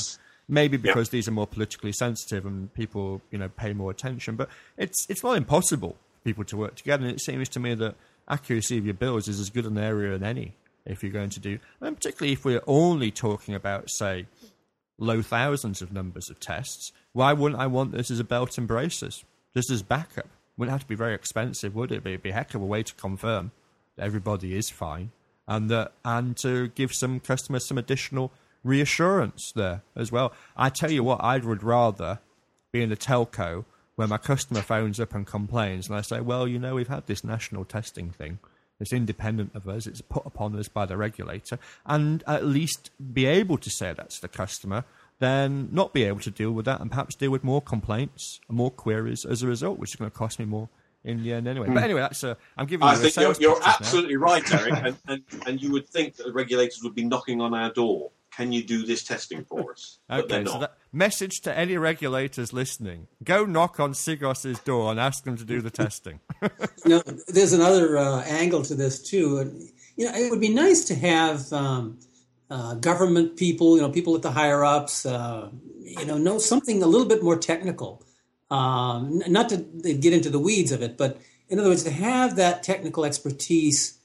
[0.47, 4.37] Maybe because these are more politically sensitive and people, you know, pay more attention.
[4.37, 7.07] But it's it's not impossible for people to work together.
[7.07, 7.95] And it seems to me that
[8.29, 10.55] accuracy of your bills is as good an area as any
[10.85, 14.27] if you're going to do, and particularly if we're only talking about, say,
[14.99, 16.93] low thousands of numbers of tests.
[17.13, 20.29] Why wouldn't I want this as a belt and braces, just as backup?
[20.59, 22.07] Wouldn't have to be very expensive, would it?
[22.07, 23.51] It'd be a heck of a way to confirm
[23.97, 25.13] that everybody is fine,
[25.49, 28.31] and that and to give some customers some additional
[28.65, 30.33] reassurance there as well.
[30.57, 32.19] I tell you what, I would rather
[32.73, 36.49] be in a telco where my customer phones up and complains, and I say, well,
[36.49, 38.41] you know, we've had this national testing thing.
[38.81, 39.87] It's independent of us.
[39.87, 44.11] It's put upon us by the regulator, and at least be able to say that
[44.11, 44.85] to the customer,
[45.21, 48.57] then not be able to deal with that, and perhaps deal with more complaints and
[48.57, 50.69] more queries as a result, which is going to cost me more
[51.05, 51.69] in the end anyway.
[51.69, 51.75] Mm.
[51.75, 51.85] But hmm.
[51.85, 52.37] anyway, that's a.
[52.57, 52.85] I'm giving.
[52.85, 56.17] You I you think you're, you're absolutely right, Eric, and, and and you would think
[56.17, 59.73] that the regulators would be knocking on our door can you do this testing for
[59.73, 59.99] us?
[60.11, 65.25] okay, so that message to any regulators listening: go knock on Sigos's door and ask
[65.25, 66.21] them to do the testing.
[66.43, 66.51] you
[66.87, 69.61] know, there's another uh, angle to this too.
[69.97, 71.99] You know, it would be nice to have um,
[72.51, 76.83] uh, government people, you know, people at the higher ups, uh, you know, know something
[76.83, 78.05] a little bit more technical.
[78.51, 82.37] Um, not to get into the weeds of it, but in other words, to have
[82.37, 83.99] that technical expertise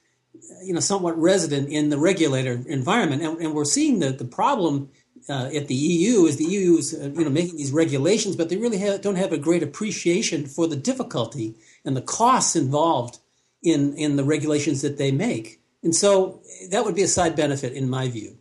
[0.63, 3.21] you know, somewhat resident in the regulator environment.
[3.21, 4.89] And, and we're seeing that the problem
[5.27, 8.49] uh, at the EU is the EU is uh, you know making these regulations, but
[8.49, 13.19] they really have, don't have a great appreciation for the difficulty and the costs involved
[13.61, 15.61] in in the regulations that they make.
[15.83, 18.37] And so that would be a side benefit in my view.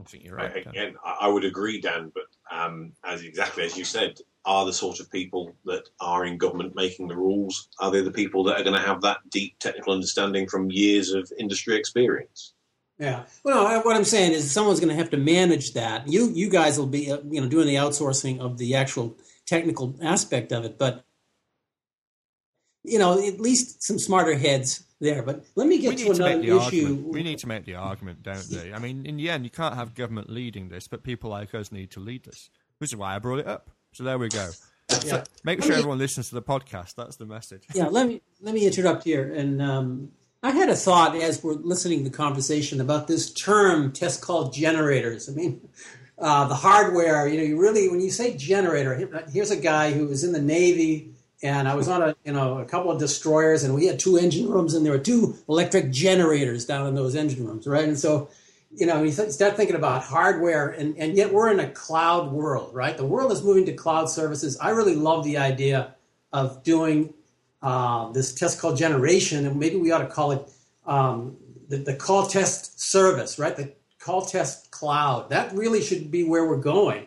[0.00, 0.66] I think you're right.
[0.66, 2.10] Again, I would agree, Dan.
[2.14, 6.38] But um, as exactly as you said, are the sort of people that are in
[6.38, 7.68] government making the rules?
[7.78, 11.12] Are they the people that are going to have that deep technical understanding from years
[11.12, 12.54] of industry experience?
[12.98, 13.24] Yeah.
[13.44, 16.06] Well, what I'm saying is someone's going to have to manage that.
[16.06, 19.16] You you guys will be uh, you know doing the outsourcing of the actual
[19.46, 21.04] technical aspect of it, but
[22.84, 25.22] you know at least some smarter heads there.
[25.22, 26.82] But let me get to another to issue.
[26.82, 27.08] Argument.
[27.08, 28.74] We need to make the argument, don't they?
[28.74, 31.72] I mean, in the end, you can't have government leading this, but people like us
[31.72, 33.70] need to lead this, which is why I brought it up.
[33.92, 34.50] So there we go.
[34.90, 34.98] Yeah.
[34.98, 36.94] So make sure everyone listens to the podcast.
[36.96, 37.64] That's the message.
[37.74, 39.32] Yeah, let me let me interrupt here.
[39.32, 40.12] And um,
[40.42, 44.50] I had a thought as we're listening to the conversation about this term test call
[44.50, 45.28] generators.
[45.28, 45.68] I mean,
[46.18, 47.28] uh, the hardware.
[47.28, 50.42] You know, you really when you say generator, here's a guy who was in the
[50.42, 53.98] Navy and I was on a you know a couple of destroyers, and we had
[53.98, 57.88] two engine rooms, and there were two electric generators down in those engine rooms, right?
[57.88, 58.28] And so,
[58.72, 62.74] you know, you start thinking about hardware, and and yet we're in a cloud world,
[62.74, 62.96] right?
[62.96, 64.56] The world is moving to cloud services.
[64.58, 65.94] I really love the idea
[66.32, 67.12] of doing
[67.62, 70.48] uh, this test call generation, and maybe we ought to call it
[70.86, 71.36] um,
[71.68, 73.56] the, the call test service, right?
[73.56, 75.30] The call test cloud.
[75.30, 77.06] That really should be where we're going.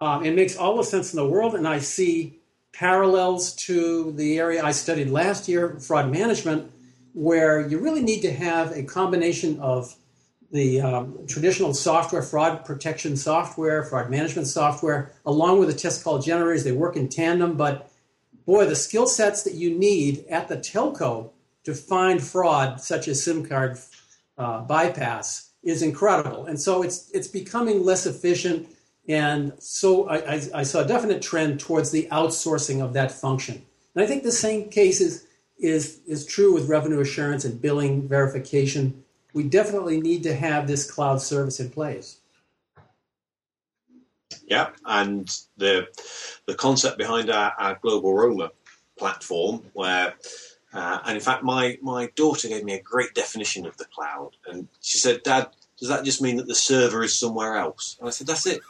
[0.00, 2.40] Um, it makes all the sense in the world, and I see
[2.72, 6.70] parallels to the area I studied last year, fraud management,
[7.14, 9.94] where you really need to have a combination of
[10.50, 16.18] the um, traditional software, fraud protection software, fraud management software, along with the test call
[16.18, 16.64] generators.
[16.64, 17.90] They work in tandem, but
[18.46, 21.30] boy, the skill sets that you need at the telco
[21.64, 23.78] to find fraud, such as SIM card
[24.38, 26.46] uh, bypass, is incredible.
[26.46, 28.68] And so it's it's becoming less efficient
[29.10, 33.64] and so I, I, I, saw a definite trend towards the outsourcing of that function.
[33.94, 35.26] And I think the same case is,
[35.58, 39.02] is, is true with revenue assurance and billing verification.
[39.32, 42.18] We definitely need to have this cloud service in place.
[44.46, 45.88] Yeah, and the
[46.46, 48.50] the concept behind our, our global Roamer
[48.98, 50.14] platform, where
[50.72, 54.30] uh, and in fact, my my daughter gave me a great definition of the cloud,
[54.48, 58.08] and she said, "Dad, does that just mean that the server is somewhere else?" And
[58.08, 58.60] I said, "That's it.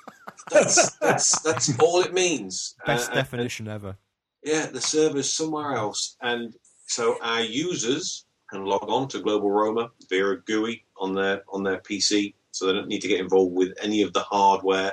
[0.50, 2.74] That's that's that's all it means.
[2.86, 3.96] Best uh, definition and, ever.
[4.42, 6.54] Yeah, the server is somewhere else, and
[6.86, 11.62] so our users can log on to Global Roamer via a GUI on their on
[11.62, 14.92] their PC, so they don't need to get involved with any of the hardware.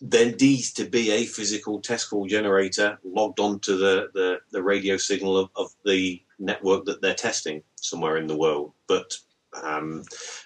[0.00, 4.96] There needs to be a physical test call generator logged onto the, the, the radio
[4.96, 8.74] signal of, of the network that they're testing somewhere in the world.
[8.86, 9.16] But
[9.60, 10.04] um,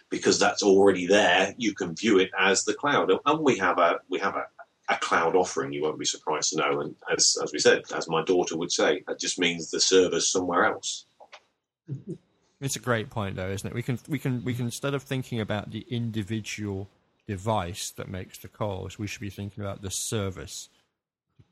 [0.09, 3.13] because that's already there, you can view it as the cloud.
[3.27, 4.47] And we have a we have a,
[4.89, 5.73] a cloud offering.
[5.73, 6.81] You won't be surprised to know.
[6.81, 10.29] And as as we said, as my daughter would say, that just means the server's
[10.29, 11.05] somewhere else.
[12.63, 13.75] It's a great point, though, isn't it?
[13.75, 16.89] We can we can we can instead of thinking about the individual
[17.27, 20.69] device that makes the calls, we should be thinking about the service,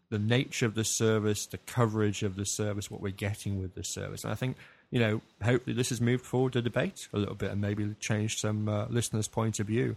[0.08, 3.84] the nature of the service, the coverage of the service, what we're getting with the
[3.84, 4.24] service.
[4.24, 4.56] And I think
[4.90, 8.38] you know, hopefully this has moved forward the debate a little bit and maybe changed
[8.40, 9.96] some uh, listeners' point of view.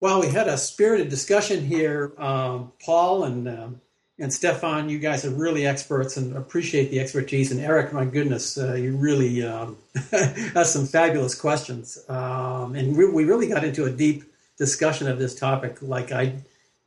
[0.00, 3.80] Well, we had a spirited discussion here, um, Paul and um,
[4.20, 4.88] and Stefan.
[4.88, 7.50] You guys are really experts and appreciate the expertise.
[7.50, 9.78] And Eric, my goodness, uh, you really um,
[10.12, 11.98] has some fabulous questions.
[12.08, 14.24] Um, and we, we, really got into a deep
[14.58, 16.34] discussion of this topic, like I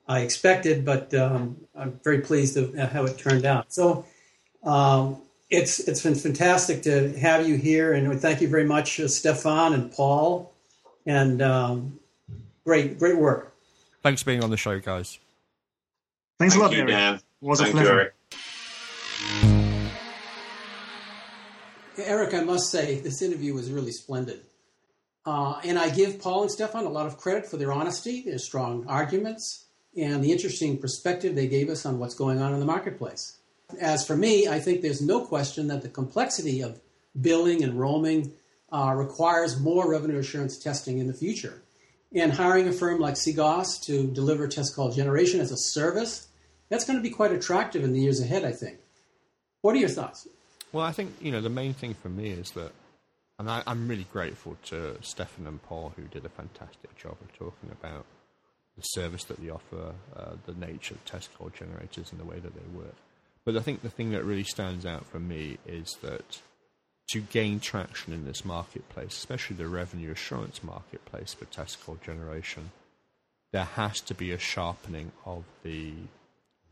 [0.08, 0.86] I expected.
[0.86, 3.74] But um, I'm very pleased of how it turned out.
[3.74, 4.06] So
[4.64, 9.08] um, it's it's been fantastic to have you here, and thank you very much, uh,
[9.08, 10.54] Stefan and Paul,
[11.06, 12.00] and um,
[12.64, 13.54] great great work.
[14.04, 15.18] Thanks for being on the show, guys.
[16.44, 16.92] Thanks thank a lot, you, Eric.
[16.92, 17.14] Dan.
[17.16, 17.94] It was thank a pleasure.
[17.94, 18.14] You, Eric.
[22.06, 24.42] Eric, I must say this interview was really splendid.
[25.26, 28.40] Uh, and I give Paul and Stefan a lot of credit for their honesty, their
[28.40, 32.66] strong arguments, and the interesting perspective they gave us on what's going on in the
[32.66, 33.38] marketplace.
[33.80, 36.82] As for me, I think there's no question that the complexity of
[37.22, 38.34] billing and roaming
[38.70, 41.62] uh, requires more revenue assurance testing in the future.
[42.14, 46.28] And hiring a firm like Sigos to deliver test call generation as a service,
[46.74, 48.80] that's going to be quite attractive in the years ahead, I think.
[49.62, 50.28] What are your thoughts?
[50.72, 52.72] Well, I think, you know, the main thing for me is that,
[53.38, 57.32] and I, am really grateful to Stefan and Paul who did a fantastic job of
[57.38, 58.08] talking about
[58.76, 62.40] the service that they offer, uh, the nature of test call generators and the way
[62.40, 62.96] that they work.
[63.46, 66.42] But I think the thing that really stands out for me is that
[67.10, 72.72] to gain traction in this marketplace, especially the revenue assurance marketplace for test call generation,
[73.52, 75.94] there has to be a sharpening of the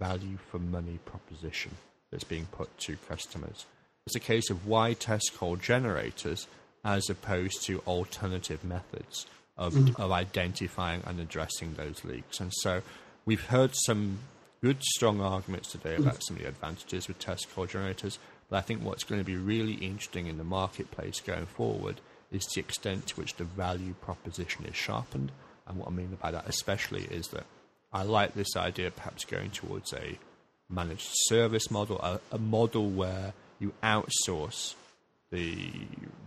[0.02, 1.72] value for money proposition
[2.10, 3.65] that's being put to customers.
[4.07, 6.48] It's a case of why test call generators
[6.84, 9.99] as opposed to alternative methods of, mm.
[9.99, 12.40] of identifying and addressing those leaks.
[12.40, 12.82] And so
[13.26, 14.18] we've heard some
[14.64, 18.18] good, strong arguments today about some of the advantages with test call generators.
[18.49, 22.02] But I think what's going to be really interesting in the marketplace going forward
[22.32, 25.32] is the extent to which the value proposition is sharpened.
[25.68, 27.45] And what I mean by that, especially, is that
[27.94, 30.18] I like this idea of perhaps going towards a
[30.70, 34.76] managed service model, a, a model where you outsource
[35.30, 35.72] the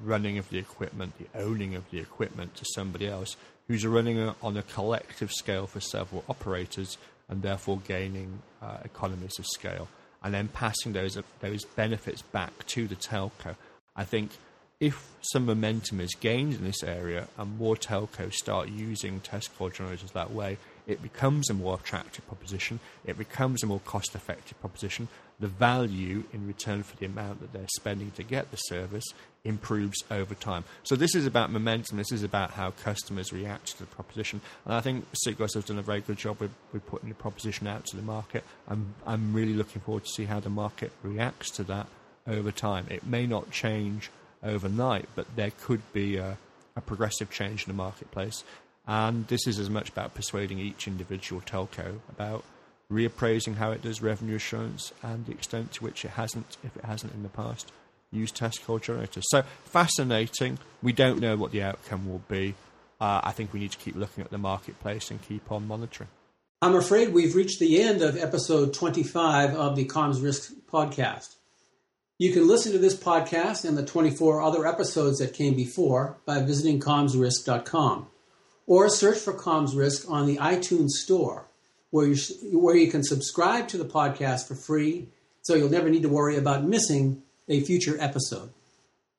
[0.02, 3.36] running of the equipment, the owning of the equipment to somebody else
[3.68, 9.46] who's running on a collective scale for several operators and therefore gaining uh, economies of
[9.46, 9.88] scale,
[10.22, 13.56] and then passing those those benefits back to the telco.
[13.96, 14.32] I think
[14.80, 19.70] if some momentum is gained in this area and more telcos start using test call
[19.70, 22.80] generators that way, it becomes a more attractive proposition.
[23.06, 25.08] It becomes a more cost effective proposition.
[25.40, 29.04] The value in return for the amount that they're spending to get the service
[29.44, 30.64] improves over time.
[30.84, 31.98] So, this is about momentum.
[31.98, 34.40] This is about how customers react to the proposition.
[34.64, 37.66] And I think Sigos has done a very good job with, with putting the proposition
[37.66, 38.44] out to the market.
[38.68, 41.88] I'm, I'm really looking forward to see how the market reacts to that
[42.26, 42.86] over time.
[42.90, 44.10] It may not change
[44.42, 46.38] overnight, but there could be a,
[46.76, 48.44] a progressive change in the marketplace.
[48.86, 52.44] And this is as much about persuading each individual telco about
[52.92, 56.84] reappraising how it does revenue assurance and the extent to which it hasn't, if it
[56.84, 57.72] hasn't in the past,
[58.12, 59.24] used test call generators.
[59.28, 60.58] So fascinating.
[60.82, 62.54] We don't know what the outcome will be.
[63.00, 66.10] Uh, I think we need to keep looking at the marketplace and keep on monitoring.
[66.62, 71.34] I'm afraid we've reached the end of episode 25 of the Comms Risk podcast.
[72.18, 76.40] You can listen to this podcast and the 24 other episodes that came before by
[76.40, 78.06] visiting commsrisk.com
[78.66, 81.46] or search for Comms Risk on the iTunes Store,
[81.90, 82.16] where you,
[82.58, 85.08] where you can subscribe to the podcast for free
[85.42, 88.50] so you'll never need to worry about missing a future episode.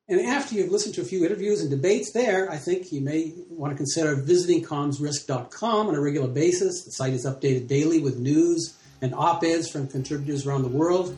[0.08, 3.32] And after you've listened to a few interviews and debates there, I think you may
[3.48, 6.84] want to consider visiting commsrisk.com on a regular basis.
[6.84, 11.16] The site is updated daily with news and op eds from contributors around the world.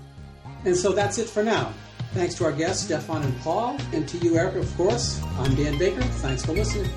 [0.65, 1.73] And so that's it for now.
[2.15, 5.23] Thanks to our guests, Stefan and Paul, and to you, Eric, of course.
[5.39, 6.03] I'm Dan Baker.
[6.03, 6.91] Thanks for listening.